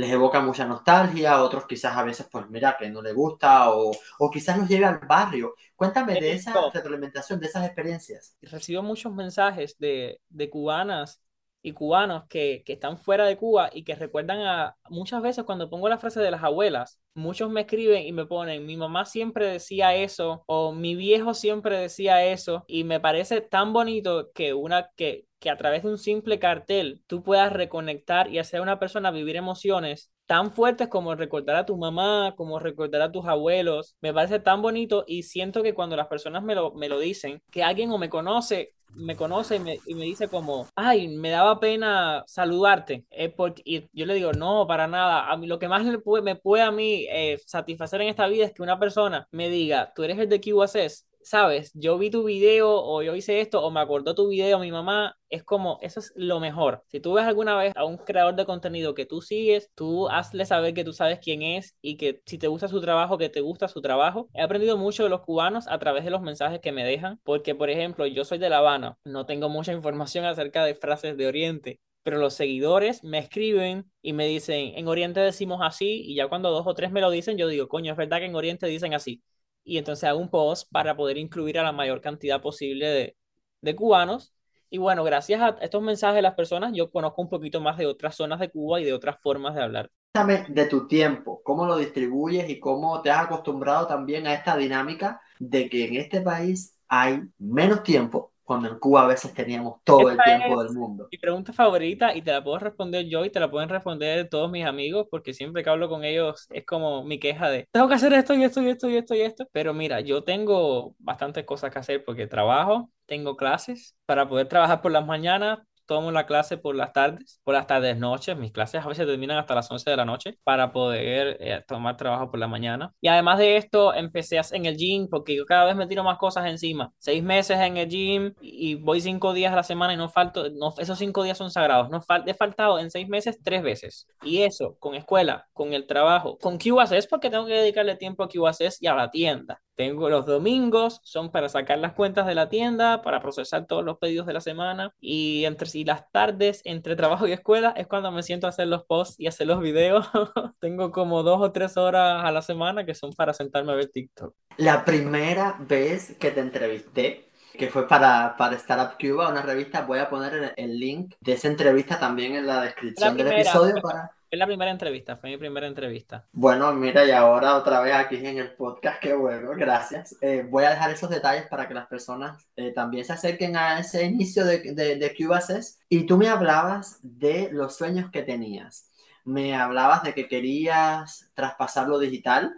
les 0.00 0.10
evoca 0.10 0.40
mucha 0.40 0.64
nostalgia, 0.64 1.42
otros 1.42 1.66
quizás 1.66 1.94
a 1.96 2.02
veces, 2.02 2.26
pues 2.30 2.48
mira, 2.48 2.76
que 2.78 2.88
no 2.88 3.02
le 3.02 3.12
gusta 3.12 3.70
o, 3.70 3.92
o 4.18 4.30
quizás 4.30 4.56
los 4.58 4.68
lleve 4.68 4.86
al 4.86 4.98
barrio. 4.98 5.54
Cuéntame 5.76 6.14
de 6.14 6.32
esa 6.32 6.54
retroalimentación, 6.72 7.38
de 7.38 7.46
esas 7.46 7.66
experiencias. 7.66 8.36
Recibo 8.42 8.82
muchos 8.82 9.12
mensajes 9.12 9.76
de, 9.78 10.20
de 10.30 10.48
cubanas 10.48 11.20
y 11.62 11.72
cubanos 11.72 12.24
que, 12.28 12.62
que, 12.64 12.74
están 12.74 12.98
fuera 12.98 13.26
de 13.26 13.36
Cuba 13.36 13.70
y 13.72 13.84
que 13.84 13.94
recuerdan 13.94 14.40
a 14.40 14.76
muchas 14.88 15.22
veces 15.22 15.44
cuando 15.44 15.70
pongo 15.70 15.88
la 15.88 15.98
frase 15.98 16.20
de 16.20 16.30
las 16.30 16.42
abuelas, 16.42 17.00
muchos 17.14 17.50
me 17.50 17.62
escriben 17.62 18.06
y 18.06 18.12
me 18.12 18.26
ponen, 18.26 18.66
mi 18.66 18.76
mamá 18.76 19.04
siempre 19.04 19.46
decía 19.46 19.94
eso 19.94 20.44
o 20.46 20.72
mi 20.72 20.94
viejo 20.94 21.34
siempre 21.34 21.76
decía 21.78 22.24
eso 22.24 22.64
y 22.66 22.84
me 22.84 23.00
parece 23.00 23.40
tan 23.40 23.72
bonito 23.72 24.30
que 24.32 24.54
una 24.54 24.90
que 24.96 25.26
que 25.40 25.50
a 25.50 25.56
través 25.56 25.82
de 25.82 25.88
un 25.88 25.98
simple 25.98 26.38
cartel 26.38 27.02
tú 27.06 27.22
puedas 27.22 27.52
reconectar 27.52 28.30
y 28.30 28.38
hacer 28.38 28.60
a 28.60 28.62
una 28.62 28.78
persona 28.78 29.10
vivir 29.10 29.36
emociones 29.36 30.12
tan 30.30 30.52
fuertes 30.52 30.86
como 30.86 31.16
recordar 31.16 31.56
a 31.56 31.66
tu 31.66 31.76
mamá, 31.76 32.34
como 32.36 32.60
recordar 32.60 33.02
a 33.02 33.10
tus 33.10 33.26
abuelos. 33.26 33.96
Me 34.00 34.14
parece 34.14 34.38
tan 34.38 34.62
bonito 34.62 35.02
y 35.04 35.24
siento 35.24 35.60
que 35.60 35.74
cuando 35.74 35.96
las 35.96 36.06
personas 36.06 36.44
me 36.44 36.54
lo, 36.54 36.72
me 36.72 36.88
lo 36.88 37.00
dicen, 37.00 37.42
que 37.50 37.64
alguien 37.64 37.90
o 37.90 37.98
me 37.98 38.08
conoce 38.08 38.74
me 38.94 39.16
conoce 39.16 39.56
y 39.56 39.58
me, 39.60 39.78
y 39.86 39.94
me, 39.94 40.04
dice 40.04 40.28
como, 40.28 40.68
ay, 40.74 41.08
me 41.08 41.30
daba 41.30 41.58
pena 41.60 42.24
saludarte. 42.26 43.04
porque, 43.36 43.62
y 43.64 43.88
yo 43.92 44.06
le 44.06 44.14
digo, 44.14 44.32
no, 44.32 44.66
para 44.66 44.86
nada. 44.86 45.30
A 45.30 45.36
mí 45.36 45.46
lo 45.46 45.58
que 45.58 45.68
más 45.68 45.84
me 45.84 45.98
puede 46.36 46.62
a 46.62 46.70
mí 46.70 47.06
eh, 47.10 47.38
satisfacer 47.46 48.00
en 48.02 48.08
esta 48.08 48.26
vida 48.28 48.44
es 48.44 48.52
que 48.52 48.62
una 48.62 48.78
persona 48.78 49.26
me 49.32 49.48
diga, 49.48 49.92
tú 49.94 50.04
eres 50.04 50.18
el 50.18 50.28
de 50.28 50.40
QSS, 50.40 51.06
sabes, 51.22 51.70
yo 51.74 51.98
vi 51.98 52.10
tu 52.10 52.24
video 52.24 52.70
o 52.70 53.02
yo 53.02 53.14
hice 53.14 53.40
esto 53.40 53.62
o 53.62 53.70
me 53.70 53.80
acordó 53.80 54.14
tu 54.14 54.28
video 54.28 54.58
mi 54.58 54.72
mamá, 54.72 55.16
es 55.28 55.44
como, 55.44 55.78
eso 55.82 56.00
es 56.00 56.12
lo 56.16 56.40
mejor. 56.40 56.82
Si 56.88 57.00
tú 57.00 57.14
ves 57.14 57.24
alguna 57.24 57.56
vez 57.56 57.72
a 57.76 57.84
un 57.84 57.98
creador 57.98 58.34
de 58.36 58.44
contenido 58.44 58.94
que 58.94 59.06
tú 59.06 59.20
sigues, 59.22 59.70
tú 59.74 60.08
hazle 60.08 60.44
saber 60.46 60.74
que 60.74 60.84
tú 60.84 60.92
sabes 60.92 61.18
quién 61.20 61.42
es 61.42 61.76
y 61.80 61.96
que 61.96 62.22
si 62.26 62.38
te 62.38 62.48
gusta 62.48 62.68
su 62.68 62.80
trabajo, 62.80 63.18
que 63.18 63.28
te 63.28 63.40
gusta 63.40 63.68
su 63.68 63.80
trabajo. 63.80 64.28
He 64.34 64.42
aprendido 64.42 64.76
mucho 64.76 65.04
de 65.04 65.10
los 65.10 65.20
cubanos 65.20 65.66
a 65.68 65.78
través 65.78 66.04
de 66.04 66.10
los 66.10 66.22
mensajes 66.22 66.60
que 66.60 66.72
me 66.72 66.84
dejan, 66.84 67.20
porque 67.24 67.54
por 67.54 67.70
ejemplo, 67.70 68.06
yo 68.06 68.24
soy 68.24 68.38
de 68.38 68.50
La 68.50 68.58
Habana, 68.58 68.96
no 69.04 69.26
tengo 69.26 69.48
mucha 69.48 69.72
información 69.72 70.24
acerca 70.24 70.64
de 70.64 70.74
frases 70.74 71.16
de 71.16 71.26
Oriente, 71.26 71.80
pero 72.02 72.18
los 72.18 72.34
seguidores 72.34 73.04
me 73.04 73.18
escriben 73.18 73.90
y 74.02 74.12
me 74.14 74.26
dicen, 74.26 74.72
en 74.76 74.88
Oriente 74.88 75.20
decimos 75.20 75.60
así, 75.62 76.02
y 76.04 76.14
ya 76.16 76.28
cuando 76.28 76.50
dos 76.50 76.66
o 76.66 76.74
tres 76.74 76.90
me 76.90 77.00
lo 77.00 77.10
dicen, 77.10 77.36
yo 77.36 77.46
digo, 77.48 77.68
coño, 77.68 77.92
es 77.92 77.98
verdad 77.98 78.18
que 78.18 78.26
en 78.26 78.34
Oriente 78.34 78.66
dicen 78.66 78.94
así 78.94 79.22
y 79.64 79.78
entonces 79.78 80.04
hago 80.08 80.18
un 80.20 80.30
post 80.30 80.70
para 80.72 80.96
poder 80.96 81.18
incluir 81.18 81.58
a 81.58 81.62
la 81.62 81.72
mayor 81.72 82.00
cantidad 82.00 82.40
posible 82.42 82.86
de, 82.86 83.16
de 83.60 83.76
cubanos. 83.76 84.34
Y 84.70 84.78
bueno, 84.78 85.04
gracias 85.04 85.40
a 85.42 85.48
estos 85.60 85.82
mensajes 85.82 86.16
de 86.16 86.22
las 86.22 86.34
personas, 86.34 86.72
yo 86.74 86.90
conozco 86.90 87.22
un 87.22 87.28
poquito 87.28 87.60
más 87.60 87.76
de 87.78 87.86
otras 87.86 88.16
zonas 88.16 88.40
de 88.40 88.50
Cuba 88.50 88.80
y 88.80 88.84
de 88.84 88.92
otras 88.92 89.20
formas 89.20 89.54
de 89.54 89.62
hablar. 89.62 89.90
Cuéntame 90.12 90.46
de 90.52 90.66
tu 90.66 90.86
tiempo, 90.88 91.40
cómo 91.44 91.66
lo 91.66 91.76
distribuyes 91.76 92.48
y 92.50 92.58
cómo 92.58 93.00
te 93.02 93.10
has 93.10 93.26
acostumbrado 93.26 93.86
también 93.86 94.26
a 94.26 94.34
esta 94.34 94.56
dinámica 94.56 95.20
de 95.38 95.68
que 95.70 95.86
en 95.86 95.96
este 95.96 96.20
país 96.20 96.76
hay 96.88 97.22
menos 97.38 97.82
tiempo 97.84 98.32
cuando 98.44 98.68
en 98.68 98.78
Cuba 98.78 99.02
a 99.02 99.06
veces 99.06 99.32
teníamos 99.32 99.80
todo 99.84 100.10
el 100.10 100.18
tiempo 100.18 100.62
del 100.62 100.72
mundo. 100.74 101.08
Mi 101.10 101.18
pregunta 101.18 101.52
favorita 101.52 102.14
y 102.14 102.22
te 102.22 102.32
la 102.32 102.42
puedo 102.42 102.58
responder 102.58 103.06
yo 103.06 103.24
y 103.24 103.30
te 103.30 103.40
la 103.40 103.50
pueden 103.50 103.68
responder 103.68 104.28
todos 104.28 104.50
mis 104.50 104.64
amigos 104.64 105.06
porque 105.10 105.34
siempre 105.34 105.62
que 105.62 105.70
hablo 105.70 105.88
con 105.88 106.04
ellos 106.04 106.46
es 106.50 106.66
como 106.66 107.04
mi 107.04 107.18
queja 107.18 107.48
de 107.48 107.68
tengo 107.70 107.88
que 107.88 107.94
hacer 107.94 108.12
esto 108.12 108.34
y 108.34 108.44
esto 108.44 108.60
y 108.62 108.68
esto 108.68 108.88
y 108.88 108.96
esto 108.96 109.14
y 109.14 109.20
esto. 109.20 109.48
Pero 109.52 109.74
mira, 109.74 110.00
yo 110.00 110.24
tengo 110.24 110.94
bastantes 110.98 111.44
cosas 111.44 111.72
que 111.72 111.78
hacer 111.78 112.04
porque 112.04 112.26
trabajo, 112.26 112.90
tengo 113.06 113.36
clases 113.36 113.96
para 114.06 114.28
poder 114.28 114.48
trabajar 114.48 114.80
por 114.80 114.92
las 114.92 115.06
mañanas, 115.06 115.58
tomo 115.90 116.12
la 116.12 116.24
clase 116.24 116.56
por 116.56 116.76
las 116.76 116.92
tardes, 116.92 117.40
por 117.42 117.52
las 117.52 117.66
tardes 117.66 117.98
noches. 117.98 118.36
Mis 118.36 118.52
clases 118.52 118.84
a 118.84 118.86
veces 118.86 119.08
terminan 119.08 119.38
hasta 119.38 119.56
las 119.56 119.68
11 119.68 119.90
de 119.90 119.96
la 119.96 120.04
noche 120.04 120.38
para 120.44 120.70
poder 120.70 121.36
eh, 121.40 121.64
tomar 121.66 121.96
trabajo 121.96 122.30
por 122.30 122.38
la 122.38 122.46
mañana. 122.46 122.94
Y 123.00 123.08
además 123.08 123.38
de 123.38 123.56
esto, 123.56 123.92
empecé 123.92 124.40
en 124.52 124.66
el 124.66 124.76
gym 124.76 125.08
porque 125.10 125.34
yo 125.34 125.44
cada 125.46 125.64
vez 125.64 125.74
me 125.74 125.88
tiro 125.88 126.04
más 126.04 126.16
cosas 126.16 126.46
encima. 126.46 126.92
Seis 126.98 127.24
meses 127.24 127.58
en 127.58 127.76
el 127.76 127.88
gym 127.88 128.34
y 128.40 128.76
voy 128.76 129.00
cinco 129.00 129.32
días 129.32 129.52
a 129.52 129.56
la 129.56 129.64
semana 129.64 129.92
y 129.92 129.96
no 129.96 130.08
falto, 130.08 130.48
no, 130.50 130.72
esos 130.78 130.96
cinco 130.96 131.24
días 131.24 131.36
son 131.36 131.50
sagrados. 131.50 131.90
No 131.90 132.00
fal, 132.02 132.22
he 132.24 132.34
faltado 132.34 132.78
en 132.78 132.92
seis 132.92 133.08
meses 133.08 133.40
tres 133.42 133.60
veces. 133.60 134.06
Y 134.22 134.42
eso, 134.42 134.76
con 134.78 134.94
escuela, 134.94 135.48
con 135.52 135.72
el 135.72 135.88
trabajo, 135.88 136.38
con 136.38 136.56
QACS 136.56 137.08
porque 137.08 137.30
tengo 137.30 137.46
que 137.46 137.54
dedicarle 137.54 137.96
tiempo 137.96 138.22
a 138.22 138.28
QACS 138.28 138.80
y 138.80 138.86
a 138.86 138.94
la 138.94 139.10
tienda. 139.10 139.60
Tengo 139.80 140.10
los 140.10 140.26
domingos, 140.26 141.00
son 141.04 141.32
para 141.32 141.48
sacar 141.48 141.78
las 141.78 141.94
cuentas 141.94 142.26
de 142.26 142.34
la 142.34 142.50
tienda, 142.50 143.00
para 143.00 143.22
procesar 143.22 143.64
todos 143.64 143.82
los 143.82 143.96
pedidos 143.96 144.26
de 144.26 144.34
la 144.34 144.42
semana. 144.42 144.92
Y 145.00 145.46
entre 145.46 145.70
y 145.72 145.84
las 145.86 146.12
tardes, 146.12 146.60
entre 146.66 146.96
trabajo 146.96 147.26
y 147.26 147.32
escuela, 147.32 147.72
es 147.74 147.86
cuando 147.86 148.12
me 148.12 148.22
siento 148.22 148.46
a 148.46 148.50
hacer 148.50 148.68
los 148.68 148.84
posts 148.84 149.18
y 149.18 149.26
hacer 149.26 149.46
los 149.46 149.58
videos. 149.62 150.06
Tengo 150.60 150.92
como 150.92 151.22
dos 151.22 151.40
o 151.40 151.50
tres 151.50 151.78
horas 151.78 152.22
a 152.22 152.30
la 152.30 152.42
semana 152.42 152.84
que 152.84 152.94
son 152.94 153.14
para 153.14 153.32
sentarme 153.32 153.72
a 153.72 153.76
ver 153.76 153.88
TikTok. 153.88 154.34
La 154.58 154.84
primera 154.84 155.56
vez 155.60 156.14
que 156.18 156.30
te 156.30 156.40
entrevisté, 156.40 157.30
que 157.56 157.68
fue 157.68 157.88
para, 157.88 158.36
para 158.36 158.56
Startup 158.56 158.98
Cuba, 159.00 159.30
una 159.30 159.40
revista, 159.40 159.80
voy 159.80 160.00
a 160.00 160.10
poner 160.10 160.52
el, 160.58 160.78
link 160.78 161.14
de 161.20 161.32
esa 161.32 161.48
entrevista 161.48 161.98
también 161.98 162.34
en 162.34 162.46
la 162.46 162.60
descripción 162.60 163.16
del 163.16 163.28
episodio 163.28 163.80
para 163.80 164.10
es 164.30 164.38
la 164.38 164.46
primera 164.46 164.70
entrevista, 164.70 165.16
fue 165.16 165.30
mi 165.30 165.36
primera 165.36 165.66
entrevista. 165.66 166.26
Bueno, 166.32 166.72
mira, 166.72 167.04
y 167.04 167.10
ahora 167.10 167.56
otra 167.56 167.80
vez 167.80 167.92
aquí 167.94 168.16
en 168.16 168.38
el 168.38 168.52
podcast, 168.52 169.00
qué 169.00 169.14
bueno, 169.14 169.50
gracias. 169.56 170.16
Eh, 170.20 170.46
voy 170.48 170.64
a 170.64 170.70
dejar 170.70 170.90
esos 170.90 171.10
detalles 171.10 171.46
para 171.48 171.66
que 171.66 171.74
las 171.74 171.88
personas 171.88 172.46
eh, 172.56 172.72
también 172.72 173.04
se 173.04 173.12
acerquen 173.12 173.56
a 173.56 173.80
ese 173.80 174.04
inicio 174.04 174.44
de, 174.44 174.72
de, 174.72 174.96
de 174.96 175.70
Y 175.88 176.04
tú 176.06 176.16
me 176.16 176.28
hablabas 176.28 177.00
de 177.02 177.50
los 177.52 177.76
sueños 177.76 178.10
que 178.10 178.22
tenías. 178.22 178.88
Me 179.24 179.56
hablabas 179.56 180.04
de 180.04 180.14
que 180.14 180.28
querías 180.28 181.30
traspasar 181.34 181.88
lo 181.88 181.98
digital, 181.98 182.54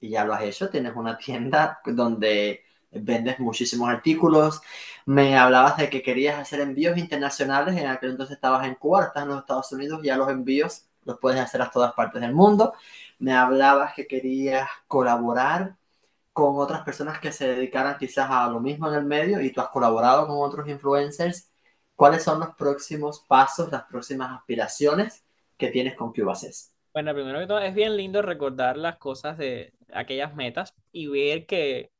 y 0.00 0.10
ya 0.10 0.24
lo 0.24 0.32
has 0.32 0.42
hecho, 0.42 0.70
tienes 0.70 0.94
una 0.94 1.18
tienda 1.18 1.80
donde 1.84 2.62
vendes 2.92 3.40
muchísimos 3.40 3.88
artículos. 3.90 4.60
Me 5.06 5.36
hablabas 5.36 5.76
de 5.76 5.90
que 5.90 6.02
querías 6.02 6.38
hacer 6.38 6.60
envíos 6.60 6.96
internacionales, 6.96 7.76
en 7.76 7.88
aquel 7.88 8.12
entonces 8.12 8.36
estabas 8.36 8.66
en 8.66 8.76
Cuba, 8.76 9.06
estás 9.06 9.24
en 9.24 9.30
los 9.30 9.40
Estados 9.40 9.72
Unidos, 9.72 10.00
ya 10.02 10.16
los 10.16 10.30
envíos 10.30 10.87
los 11.08 11.18
puedes 11.18 11.40
hacer 11.40 11.62
a 11.62 11.70
todas 11.70 11.92
partes 11.94 12.20
del 12.20 12.34
mundo. 12.34 12.74
Me 13.18 13.32
hablabas 13.32 13.94
que 13.94 14.06
querías 14.06 14.68
colaborar 14.86 15.76
con 16.32 16.56
otras 16.58 16.82
personas 16.82 17.18
que 17.18 17.32
se 17.32 17.48
dedicaran 17.48 17.98
quizás 17.98 18.30
a 18.30 18.48
lo 18.48 18.60
mismo 18.60 18.88
en 18.88 18.94
el 18.94 19.04
medio 19.04 19.40
y 19.40 19.52
tú 19.52 19.60
has 19.60 19.68
colaborado 19.70 20.26
con 20.28 20.36
otros 20.38 20.68
influencers. 20.68 21.50
¿Cuáles 21.96 22.22
son 22.22 22.40
los 22.40 22.54
próximos 22.54 23.20
pasos, 23.26 23.72
las 23.72 23.84
próximas 23.84 24.30
aspiraciones 24.38 25.24
que 25.56 25.68
tienes 25.68 25.96
con 25.96 26.12
CubaCES? 26.12 26.72
Bueno, 26.92 27.12
primero 27.14 27.40
que 27.40 27.46
todo, 27.46 27.58
es 27.60 27.74
bien 27.74 27.96
lindo 27.96 28.22
recordar 28.22 28.76
las 28.76 28.98
cosas 28.98 29.36
de 29.38 29.72
aquellas 29.92 30.34
metas 30.34 30.74
y 30.92 31.08
ver 31.08 31.46
que, 31.46 31.90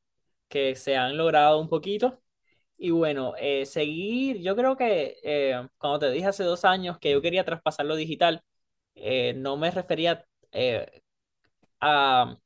que 0.49 0.77
se 0.77 0.97
han 0.97 1.17
logrado 1.17 1.61
un 1.61 1.69
poquito. 1.69 2.21
Y 2.77 2.91
bueno, 2.91 3.35
eh, 3.39 3.67
seguir, 3.67 4.39
yo 4.41 4.55
creo 4.57 4.77
que 4.77 5.19
eh, 5.25 5.69
cuando 5.79 5.99
te 5.99 6.11
dije 6.13 6.27
hace 6.27 6.45
dos 6.45 6.65
años 6.65 6.99
que 6.99 7.11
yo 7.11 7.21
quería 7.21 7.45
traspasar 7.45 7.87
lo 7.87 7.97
digital, 7.97 8.45
eh, 9.03 9.35
no 9.35 9.57
me 9.57 9.71
refería 9.71 10.25
eh, 10.53 11.03
a 11.81 12.37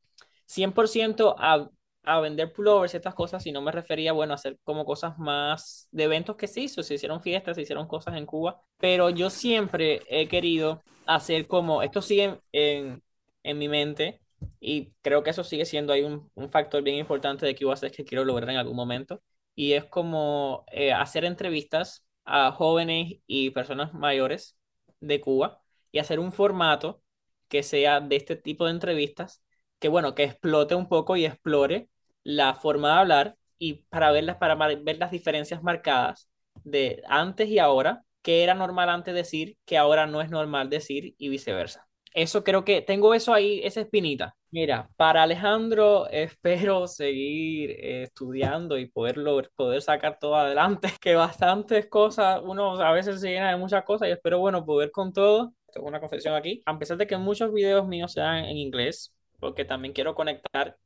100% 0.46 1.34
a, 1.38 1.68
a 2.04 2.20
vender 2.20 2.52
pullovers 2.52 2.94
estas 2.94 3.14
cosas, 3.14 3.42
sino 3.42 3.62
me 3.62 3.72
refería, 3.72 4.12
bueno, 4.12 4.32
a 4.32 4.36
hacer 4.36 4.58
como 4.64 4.84
cosas 4.84 5.18
más 5.18 5.88
de 5.92 6.04
eventos 6.04 6.36
que 6.36 6.48
se 6.48 6.60
hizo, 6.62 6.82
se 6.82 6.94
hicieron 6.94 7.20
fiestas, 7.22 7.56
se 7.56 7.62
hicieron 7.62 7.86
cosas 7.88 8.16
en 8.16 8.26
Cuba, 8.26 8.62
pero 8.78 9.10
yo 9.10 9.30
siempre 9.30 10.02
he 10.08 10.28
querido 10.28 10.82
hacer 11.06 11.46
como, 11.46 11.82
esto 11.82 12.02
sigue 12.02 12.40
en, 12.52 13.02
en 13.42 13.58
mi 13.58 13.68
mente 13.68 14.20
y 14.60 14.92
creo 15.02 15.22
que 15.22 15.30
eso 15.30 15.44
sigue 15.44 15.64
siendo 15.64 15.92
ahí 15.92 16.02
un, 16.02 16.30
un 16.34 16.50
factor 16.50 16.82
bien 16.82 16.96
importante 16.98 17.46
de 17.46 17.56
Cuba, 17.56 17.74
es 17.74 17.92
que 17.92 18.04
quiero 18.04 18.24
lograr 18.24 18.50
en 18.50 18.56
algún 18.56 18.76
momento, 18.76 19.22
y 19.54 19.72
es 19.74 19.84
como 19.84 20.64
eh, 20.72 20.92
hacer 20.92 21.24
entrevistas 21.24 22.04
a 22.24 22.52
jóvenes 22.52 23.20
y 23.26 23.50
personas 23.50 23.92
mayores 23.94 24.56
de 25.00 25.20
Cuba 25.20 25.61
y 25.92 25.98
hacer 26.00 26.18
un 26.20 26.32
formato 26.32 27.02
que 27.48 27.62
sea 27.62 28.00
de 28.00 28.16
este 28.16 28.36
tipo 28.36 28.64
de 28.66 28.72
entrevistas, 28.72 29.42
que 29.78 29.88
bueno, 29.88 30.14
que 30.14 30.24
explote 30.24 30.74
un 30.74 30.88
poco 30.88 31.16
y 31.16 31.26
explore 31.26 31.88
la 32.24 32.54
forma 32.54 32.94
de 32.94 33.00
hablar 33.00 33.36
y 33.58 33.74
para 33.90 34.10
verlas, 34.12 34.36
para 34.38 34.54
ver 34.56 34.98
las 34.98 35.10
diferencias 35.10 35.62
marcadas 35.62 36.28
de 36.64 37.02
antes 37.08 37.48
y 37.48 37.58
ahora, 37.58 38.04
que 38.22 38.42
era 38.42 38.54
normal 38.54 38.88
antes 38.88 39.14
decir, 39.14 39.56
que 39.64 39.78
ahora 39.78 40.06
no 40.06 40.20
es 40.22 40.30
normal 40.30 40.70
decir 40.70 41.14
y 41.18 41.28
viceversa. 41.28 41.86
Eso 42.14 42.44
creo 42.44 42.64
que 42.64 42.82
tengo 42.82 43.14
eso 43.14 43.32
ahí, 43.32 43.60
esa 43.64 43.80
espinita. 43.80 44.36
Mira, 44.50 44.90
para 44.96 45.22
Alejandro 45.22 46.08
espero 46.10 46.86
seguir 46.86 47.70
eh, 47.70 48.02
estudiando 48.04 48.78
y 48.78 48.86
poderlo, 48.86 49.40
poder 49.56 49.80
sacar 49.82 50.18
todo 50.18 50.36
adelante, 50.36 50.88
que 51.00 51.14
bastantes 51.14 51.86
cosas, 51.88 52.40
uno 52.44 52.80
a 52.80 52.92
veces 52.92 53.20
se 53.20 53.30
llena 53.30 53.50
de 53.50 53.56
muchas 53.56 53.84
cosas 53.84 54.08
y 54.08 54.12
espero, 54.12 54.38
bueno, 54.38 54.64
poder 54.64 54.90
con 54.90 55.12
todo. 55.12 55.54
Tengo 55.72 55.88
una 55.88 56.00
confesión 56.00 56.34
aquí, 56.34 56.62
a 56.66 56.78
pesar 56.78 56.96
de 56.98 57.06
que 57.06 57.16
muchos 57.16 57.52
videos 57.52 57.86
míos 57.86 58.12
sean 58.12 58.44
en 58.44 58.56
inglés, 58.58 59.14
porque 59.40 59.64
también 59.64 59.94
quiero 59.94 60.14
conectar 60.14 60.76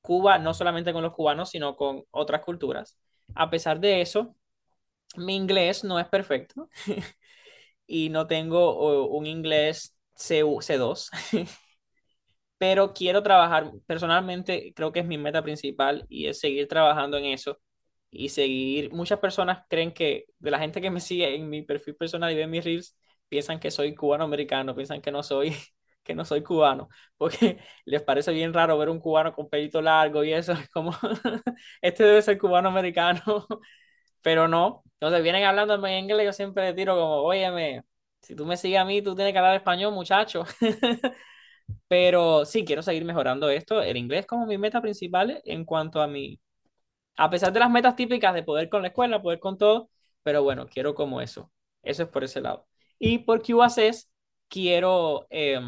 Cuba 0.00 0.38
no 0.38 0.54
solamente 0.54 0.92
con 0.92 1.02
los 1.02 1.12
cubanos, 1.14 1.50
sino 1.50 1.76
con 1.76 2.04
otras 2.10 2.42
culturas. 2.42 2.98
A 3.34 3.50
pesar 3.50 3.80
de 3.80 4.00
eso, 4.00 4.34
mi 5.16 5.36
inglés 5.36 5.84
no 5.84 5.98
es 6.00 6.08
perfecto 6.08 6.68
y 7.86 8.10
no 8.10 8.26
tengo 8.26 9.06
un 9.08 9.26
inglés 9.26 9.96
C, 10.14 10.42
C2. 10.60 11.10
pero 12.58 12.92
quiero 12.92 13.22
trabajar, 13.22 13.72
personalmente 13.86 14.72
creo 14.74 14.92
que 14.92 15.00
es 15.00 15.06
mi 15.06 15.18
meta 15.18 15.42
principal 15.42 16.06
y 16.08 16.26
es 16.26 16.40
seguir 16.40 16.68
trabajando 16.68 17.16
en 17.16 17.26
eso 17.26 17.60
y 18.10 18.30
seguir, 18.30 18.92
muchas 18.92 19.20
personas 19.20 19.64
creen 19.68 19.92
que 19.92 20.26
de 20.38 20.50
la 20.50 20.58
gente 20.58 20.80
que 20.80 20.90
me 20.90 21.00
sigue 21.00 21.34
en 21.36 21.48
mi 21.50 21.62
perfil 21.62 21.96
personal 21.96 22.32
y 22.32 22.36
ve 22.36 22.46
mis 22.46 22.64
reels, 22.64 22.96
piensan 23.28 23.60
que 23.60 23.70
soy 23.70 23.94
cubano-americano, 23.94 24.74
piensan 24.74 25.00
que 25.00 25.10
no 25.12 25.22
soy, 25.22 25.54
que 26.02 26.14
no 26.14 26.24
soy 26.24 26.42
cubano, 26.42 26.88
porque 27.16 27.58
les 27.84 28.02
parece 28.02 28.32
bien 28.32 28.52
raro 28.54 28.78
ver 28.78 28.88
un 28.90 29.00
cubano 29.00 29.32
con 29.34 29.48
pelito 29.48 29.82
largo 29.82 30.24
y 30.24 30.32
eso, 30.32 30.52
es 30.54 30.68
como, 30.70 30.92
este 31.82 32.04
debe 32.04 32.22
ser 32.22 32.38
cubano-americano, 32.38 33.20
pero 34.22 34.48
no, 34.48 34.82
entonces 34.94 35.22
vienen 35.22 35.44
hablando 35.44 35.74
en 35.86 36.04
inglés, 36.04 36.26
yo 36.26 36.32
siempre 36.32 36.64
les 36.64 36.76
tiro 36.76 36.94
como, 36.96 37.16
óyeme, 37.22 37.82
si 38.22 38.34
tú 38.36 38.46
me 38.46 38.56
sigues 38.56 38.80
a 38.80 38.84
mí, 38.84 39.02
tú 39.02 39.14
tienes 39.14 39.32
que 39.32 39.38
hablar 39.38 39.56
español, 39.56 39.92
muchacho. 39.94 40.44
Pero 41.88 42.44
sí, 42.44 42.64
quiero 42.64 42.82
seguir 42.82 43.04
mejorando 43.04 43.48
esto. 43.50 43.82
El 43.82 43.96
inglés 43.96 44.26
como 44.26 44.46
mi 44.46 44.58
meta 44.58 44.80
principal 44.80 45.40
en 45.44 45.64
cuanto 45.64 46.00
a 46.02 46.06
mi... 46.08 46.40
A 47.16 47.30
pesar 47.30 47.52
de 47.54 47.60
las 47.60 47.70
metas 47.70 47.96
típicas 47.96 48.34
de 48.34 48.44
poder 48.44 48.70
con 48.70 48.82
la 48.82 48.90
escuela, 48.90 49.22
poder 49.22 49.40
con 49.40 49.58
todo, 49.58 49.90
pero 50.24 50.44
bueno, 50.44 50.68
quiero 50.68 50.94
como 50.96 51.22
eso. 51.22 51.52
Eso 51.82 52.04
es 52.04 52.10
por 52.10 52.24
ese 52.24 52.42
lado. 52.42 52.67
Y 52.98 53.18
por 53.18 53.42
QACES, 53.42 54.10
quiero 54.48 55.26
eh, 55.30 55.60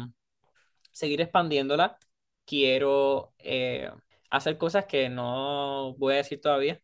seguir 0.91 1.21
expandiéndola. 1.21 1.97
Quiero 2.45 3.33
eh, 3.39 3.91
hacer 4.29 4.57
cosas 4.57 4.85
que 4.85 5.09
no 5.09 5.95
voy 5.97 6.13
a 6.13 6.17
decir 6.17 6.41
todavía. 6.41 6.81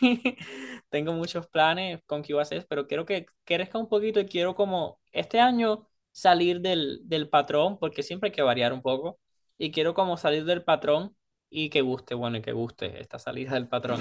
Tengo 0.90 1.12
muchos 1.12 1.46
planes 1.48 2.00
con 2.06 2.22
QACES, 2.22 2.66
pero 2.66 2.86
quiero 2.86 3.06
que 3.06 3.26
crezca 3.44 3.78
un 3.78 3.88
poquito 3.88 4.20
y 4.20 4.26
quiero 4.26 4.54
como 4.54 5.00
este 5.12 5.40
año 5.40 5.88
salir 6.12 6.60
del, 6.60 7.00
del 7.04 7.28
patrón, 7.28 7.78
porque 7.78 8.02
siempre 8.02 8.28
hay 8.28 8.32
que 8.32 8.42
variar 8.42 8.72
un 8.72 8.82
poco, 8.82 9.18
y 9.58 9.70
quiero 9.70 9.94
como 9.94 10.16
salir 10.16 10.44
del 10.44 10.64
patrón 10.64 11.14
y 11.50 11.70
que 11.70 11.82
guste, 11.82 12.14
bueno, 12.14 12.38
y 12.38 12.42
que 12.42 12.52
guste 12.52 13.00
esta 13.00 13.18
salida 13.18 13.52
del 13.54 13.68
patrón. 13.68 14.00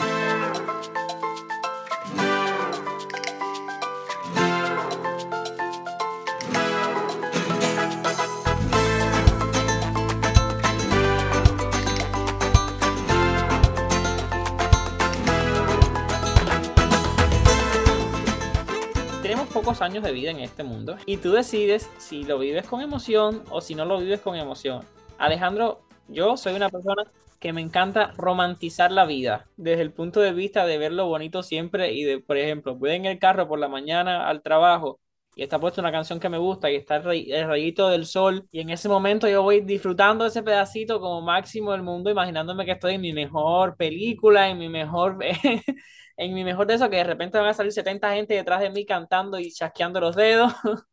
Pocos 19.51 19.81
años 19.81 20.03
de 20.03 20.11
vida 20.11 20.29
en 20.29 20.39
este 20.39 20.63
mundo 20.63 20.97
y 21.07 21.17
tú 21.17 21.31
decides 21.31 21.89
si 21.97 22.23
lo 22.23 22.37
vives 22.37 22.67
con 22.67 22.81
emoción 22.81 23.43
o 23.49 23.59
si 23.59 23.73
no 23.73 23.83
lo 23.83 23.99
vives 23.99 24.19
con 24.21 24.35
emoción. 24.35 24.83
Alejandro, 25.17 25.81
yo 26.07 26.37
soy 26.37 26.53
una 26.53 26.69
persona 26.69 27.03
que 27.39 27.51
me 27.51 27.61
encanta 27.61 28.13
romantizar 28.17 28.91
la 28.91 29.05
vida 29.05 29.47
desde 29.57 29.81
el 29.81 29.91
punto 29.91 30.19
de 30.19 30.31
vista 30.31 30.67
de 30.67 30.77
ver 30.77 30.91
lo 30.91 31.07
bonito 31.07 31.41
siempre 31.41 31.93
y 31.93 32.03
de, 32.03 32.19
por 32.19 32.37
ejemplo, 32.37 32.75
voy 32.75 32.91
en 32.91 33.05
el 33.05 33.17
carro 33.17 33.47
por 33.47 33.57
la 33.57 33.67
mañana 33.67 34.27
al 34.27 34.43
trabajo 34.43 34.99
y 35.35 35.41
está 35.41 35.59
puesta 35.59 35.81
una 35.81 35.91
canción 35.91 36.19
que 36.19 36.29
me 36.29 36.37
gusta 36.37 36.69
y 36.69 36.75
está 36.75 36.97
el, 36.97 37.47
rayito 37.47 37.89
del 37.89 38.05
sol 38.05 38.47
y 38.51 38.59
en 38.59 38.69
ese 38.69 38.87
momento 38.87 39.27
yo 39.27 39.41
voy 39.41 39.61
disfrutando 39.61 40.25
ese 40.25 40.43
pedacito 40.43 40.99
como 40.99 41.21
máximo 41.21 41.71
del 41.71 41.81
mundo 41.81 42.11
imaginándome 42.11 42.63
que 42.63 42.73
estoy 42.73 42.93
en 42.93 43.01
mi 43.01 43.11
mejor 43.11 43.75
película, 43.75 44.49
en 44.49 44.59
mi 44.59 44.69
mejor 44.69 45.17
en 46.17 46.33
mi 46.33 46.43
mejor 46.43 46.67
de 46.67 46.75
eso, 46.75 46.89
que 46.89 46.97
de 46.97 47.03
repente 47.03 47.37
van 47.37 47.47
a 47.47 47.53
salir 47.53 47.71
70 47.71 48.13
gente 48.13 48.33
detrás 48.33 48.61
de 48.61 48.69
mí 48.69 48.85
cantando 48.85 49.39
y 49.39 49.51
chasqueando 49.51 49.99
los 49.99 50.15
dedos, 50.15 50.53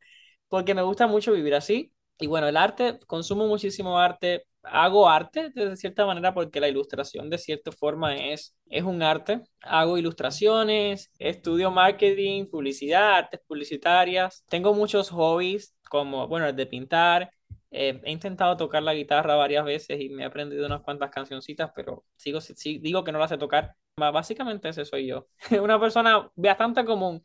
porque 0.48 0.74
me 0.74 0.82
gusta 0.82 1.06
mucho 1.06 1.32
vivir 1.32 1.54
así. 1.54 1.92
Y 2.18 2.26
bueno, 2.26 2.48
el 2.48 2.56
arte, 2.56 3.00
consumo 3.06 3.46
muchísimo 3.46 3.98
arte, 3.98 4.46
hago 4.62 5.08
arte 5.08 5.50
de 5.50 5.76
cierta 5.76 6.06
manera 6.06 6.32
porque 6.34 6.60
la 6.60 6.68
ilustración 6.68 7.28
de 7.30 7.38
cierta 7.38 7.72
forma 7.72 8.16
es, 8.16 8.56
es 8.66 8.84
un 8.84 9.02
arte. 9.02 9.42
Hago 9.60 9.98
ilustraciones, 9.98 11.10
estudio 11.18 11.70
marketing, 11.70 12.46
publicidad, 12.46 13.14
artes 13.16 13.40
publicitarias. 13.46 14.44
Tengo 14.48 14.74
muchos 14.74 15.10
hobbies 15.10 15.74
como, 15.88 16.28
bueno, 16.28 16.46
el 16.46 16.56
de 16.56 16.66
pintar. 16.66 17.30
Eh, 17.72 18.00
he 18.04 18.12
intentado 18.12 18.56
tocar 18.56 18.82
la 18.82 18.94
guitarra 18.94 19.34
varias 19.34 19.64
veces 19.64 20.00
y 20.00 20.10
me 20.10 20.22
he 20.22 20.26
aprendido 20.26 20.66
unas 20.66 20.82
cuantas 20.82 21.10
cancioncitas, 21.10 21.72
pero 21.74 22.04
sigo, 22.16 22.38
digo 22.80 23.02
que 23.02 23.12
no 23.12 23.18
las 23.18 23.30
sé 23.30 23.38
tocar 23.38 23.74
Básicamente 23.96 24.68
ese 24.70 24.84
soy 24.84 25.06
yo. 25.06 25.28
Una 25.62 25.78
persona 25.78 26.30
bastante 26.34 26.84
común. 26.84 27.22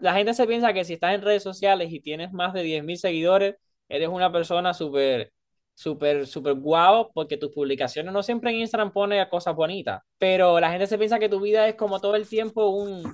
La 0.00 0.14
gente 0.14 0.34
se 0.34 0.46
piensa 0.46 0.72
que 0.72 0.84
si 0.84 0.94
estás 0.94 1.14
en 1.14 1.22
redes 1.22 1.42
sociales 1.42 1.92
y 1.92 2.00
tienes 2.00 2.32
más 2.32 2.54
de 2.54 2.62
10.000 2.62 2.96
seguidores, 2.96 3.56
eres 3.88 4.08
una 4.08 4.32
persona 4.32 4.72
súper, 4.72 5.32
súper, 5.74 6.26
súper 6.26 6.54
guau, 6.54 7.10
porque 7.12 7.36
tus 7.36 7.52
publicaciones 7.52 8.12
no 8.12 8.22
siempre 8.22 8.50
en 8.50 8.60
Instagram 8.60 8.92
pone 8.92 9.28
cosas 9.28 9.54
bonitas, 9.54 10.02
pero 10.18 10.58
la 10.60 10.70
gente 10.70 10.86
se 10.86 10.96
piensa 10.96 11.18
que 11.18 11.28
tu 11.28 11.40
vida 11.40 11.68
es 11.68 11.74
como 11.74 12.00
todo 12.00 12.16
el 12.16 12.26
tiempo 12.26 12.68
un, 12.70 13.12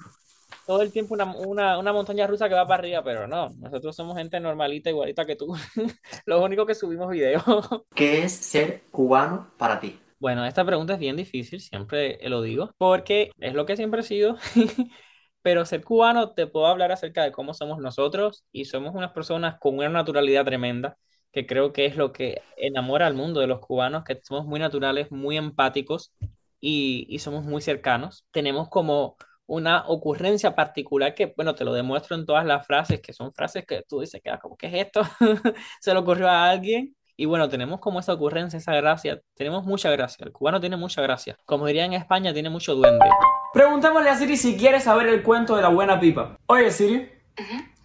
todo 0.66 0.82
el 0.82 0.92
tiempo 0.92 1.14
una, 1.14 1.24
una, 1.24 1.78
una, 1.78 1.92
montaña 1.92 2.26
rusa 2.26 2.48
que 2.48 2.54
va 2.54 2.66
para 2.66 2.80
arriba, 2.80 3.02
pero 3.02 3.26
no, 3.26 3.48
nosotros 3.58 3.94
somos 3.94 4.16
gente 4.16 4.38
normalita, 4.40 4.90
igualita 4.90 5.24
que 5.24 5.36
tú. 5.36 5.54
Lo 6.26 6.42
único 6.42 6.66
que 6.66 6.74
subimos 6.74 7.10
videos. 7.10 7.42
¿Qué 7.94 8.24
es 8.24 8.32
ser 8.32 8.82
cubano 8.90 9.50
para 9.58 9.80
ti? 9.80 9.98
Bueno, 10.18 10.46
esta 10.46 10.64
pregunta 10.64 10.94
es 10.94 11.00
bien 11.00 11.16
difícil, 11.16 11.60
siempre 11.60 12.18
lo 12.28 12.42
digo, 12.42 12.70
porque 12.78 13.32
es 13.38 13.54
lo 13.54 13.66
que 13.66 13.76
siempre 13.76 14.00
he 14.00 14.04
sido. 14.04 14.36
Pero 15.42 15.64
ser 15.64 15.82
cubano, 15.82 16.32
te 16.34 16.46
puedo 16.46 16.66
hablar 16.66 16.92
acerca 16.92 17.24
de 17.24 17.32
cómo 17.32 17.54
somos 17.54 17.80
nosotros 17.80 18.44
y 18.52 18.66
somos 18.66 18.94
unas 18.94 19.10
personas 19.10 19.58
con 19.58 19.76
una 19.78 19.88
naturalidad 19.88 20.44
tremenda, 20.44 20.96
que 21.32 21.46
creo 21.46 21.72
que 21.72 21.86
es 21.86 21.96
lo 21.96 22.12
que 22.12 22.40
enamora 22.56 23.08
al 23.08 23.14
mundo 23.14 23.40
de 23.40 23.48
los 23.48 23.58
cubanos, 23.58 24.04
que 24.04 24.20
somos 24.22 24.46
muy 24.46 24.60
naturales, 24.60 25.10
muy 25.10 25.36
empáticos 25.36 26.12
y, 26.60 27.06
y 27.08 27.18
somos 27.18 27.42
muy 27.42 27.60
cercanos. 27.60 28.24
Tenemos 28.30 28.68
como 28.68 29.16
una 29.46 29.86
ocurrencia 29.88 30.54
particular 30.54 31.14
que, 31.14 31.32
bueno, 31.36 31.54
te 31.54 31.64
lo 31.64 31.72
demuestro 31.72 32.16
en 32.16 32.26
todas 32.26 32.44
las 32.44 32.66
frases, 32.66 33.00
que 33.00 33.12
son 33.12 33.32
frases 33.32 33.66
que 33.66 33.82
tú 33.88 34.00
dices, 34.00 34.20
que 34.22 34.32
como, 34.40 34.56
¿qué 34.56 34.68
es 34.68 34.86
esto? 34.86 35.02
Se 35.80 35.92
le 35.92 35.98
ocurrió 35.98 36.28
a 36.28 36.48
alguien 36.50 36.96
y 37.16 37.26
bueno, 37.26 37.48
tenemos 37.48 37.80
como 37.80 38.00
esa 38.00 38.14
ocurrencia, 38.14 38.58
esa 38.58 38.74
gracia, 38.74 39.20
tenemos 39.36 39.64
mucha 39.64 39.90
gracia. 39.90 40.24
El 40.24 40.32
cubano 40.32 40.60
tiene 40.60 40.76
mucha 40.76 41.02
gracia. 41.02 41.36
Como 41.44 41.66
diría 41.66 41.84
en 41.84 41.92
España, 41.92 42.32
tiene 42.32 42.50
mucho 42.50 42.74
duende. 42.74 43.06
Preguntémosle 43.52 44.10
a 44.10 44.16
Siri 44.16 44.36
si 44.36 44.56
quiere 44.56 44.80
saber 44.80 45.08
el 45.08 45.22
cuento 45.22 45.54
de 45.54 45.62
la 45.62 45.68
buena 45.68 46.00
pipa. 46.00 46.36
Oye, 46.46 46.70
Siri, 46.70 47.10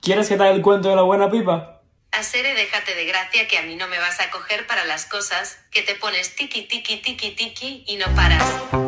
¿quieres 0.01 0.29
que 0.29 0.37
te 0.37 0.43
haga 0.43 0.53
el 0.53 0.61
cuento 0.61 0.89
de 0.89 0.95
la 0.95 1.01
buena 1.01 1.29
pipa? 1.29 1.81
A 2.13 2.23
Sere, 2.23 2.55
déjate 2.55 2.95
de 2.95 3.05
gracia 3.05 3.47
que 3.47 3.57
a 3.57 3.63
mí 3.63 3.75
no 3.75 3.87
me 3.87 3.99
vas 3.99 4.19
a 4.19 4.31
coger 4.31 4.65
para 4.65 4.85
las 4.85 5.05
cosas, 5.05 5.59
que 5.71 5.83
te 5.83 5.93
pones 5.95 6.35
tiki 6.35 6.63
tiki 6.63 6.97
tiki 6.97 7.35
tiki 7.35 7.83
y 7.85 7.97
no 7.97 8.05
paras. 8.15 8.86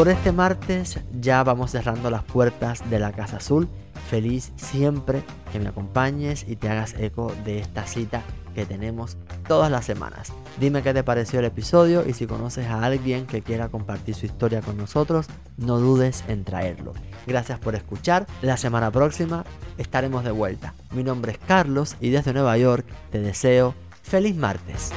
Por 0.00 0.08
este 0.08 0.32
martes 0.32 0.98
ya 1.20 1.44
vamos 1.44 1.72
cerrando 1.72 2.08
las 2.08 2.24
puertas 2.24 2.88
de 2.88 2.98
la 2.98 3.12
Casa 3.12 3.36
Azul. 3.36 3.68
Feliz 4.08 4.50
siempre 4.56 5.22
que 5.52 5.60
me 5.60 5.68
acompañes 5.68 6.46
y 6.48 6.56
te 6.56 6.70
hagas 6.70 6.94
eco 6.98 7.34
de 7.44 7.58
esta 7.58 7.84
cita 7.84 8.22
que 8.54 8.64
tenemos 8.64 9.18
todas 9.46 9.70
las 9.70 9.84
semanas. 9.84 10.32
Dime 10.58 10.82
qué 10.82 10.94
te 10.94 11.04
pareció 11.04 11.40
el 11.40 11.44
episodio 11.44 12.08
y 12.08 12.14
si 12.14 12.26
conoces 12.26 12.68
a 12.68 12.82
alguien 12.82 13.26
que 13.26 13.42
quiera 13.42 13.68
compartir 13.68 14.14
su 14.14 14.24
historia 14.24 14.62
con 14.62 14.78
nosotros, 14.78 15.26
no 15.58 15.78
dudes 15.78 16.24
en 16.28 16.44
traerlo. 16.44 16.94
Gracias 17.26 17.58
por 17.58 17.74
escuchar. 17.74 18.26
La 18.40 18.56
semana 18.56 18.90
próxima 18.90 19.44
estaremos 19.76 20.24
de 20.24 20.30
vuelta. 20.30 20.72
Mi 20.92 21.04
nombre 21.04 21.32
es 21.32 21.38
Carlos 21.46 21.96
y 22.00 22.08
desde 22.08 22.32
Nueva 22.32 22.56
York 22.56 22.86
te 23.12 23.20
deseo 23.20 23.74
feliz 24.02 24.34
martes. 24.34 24.92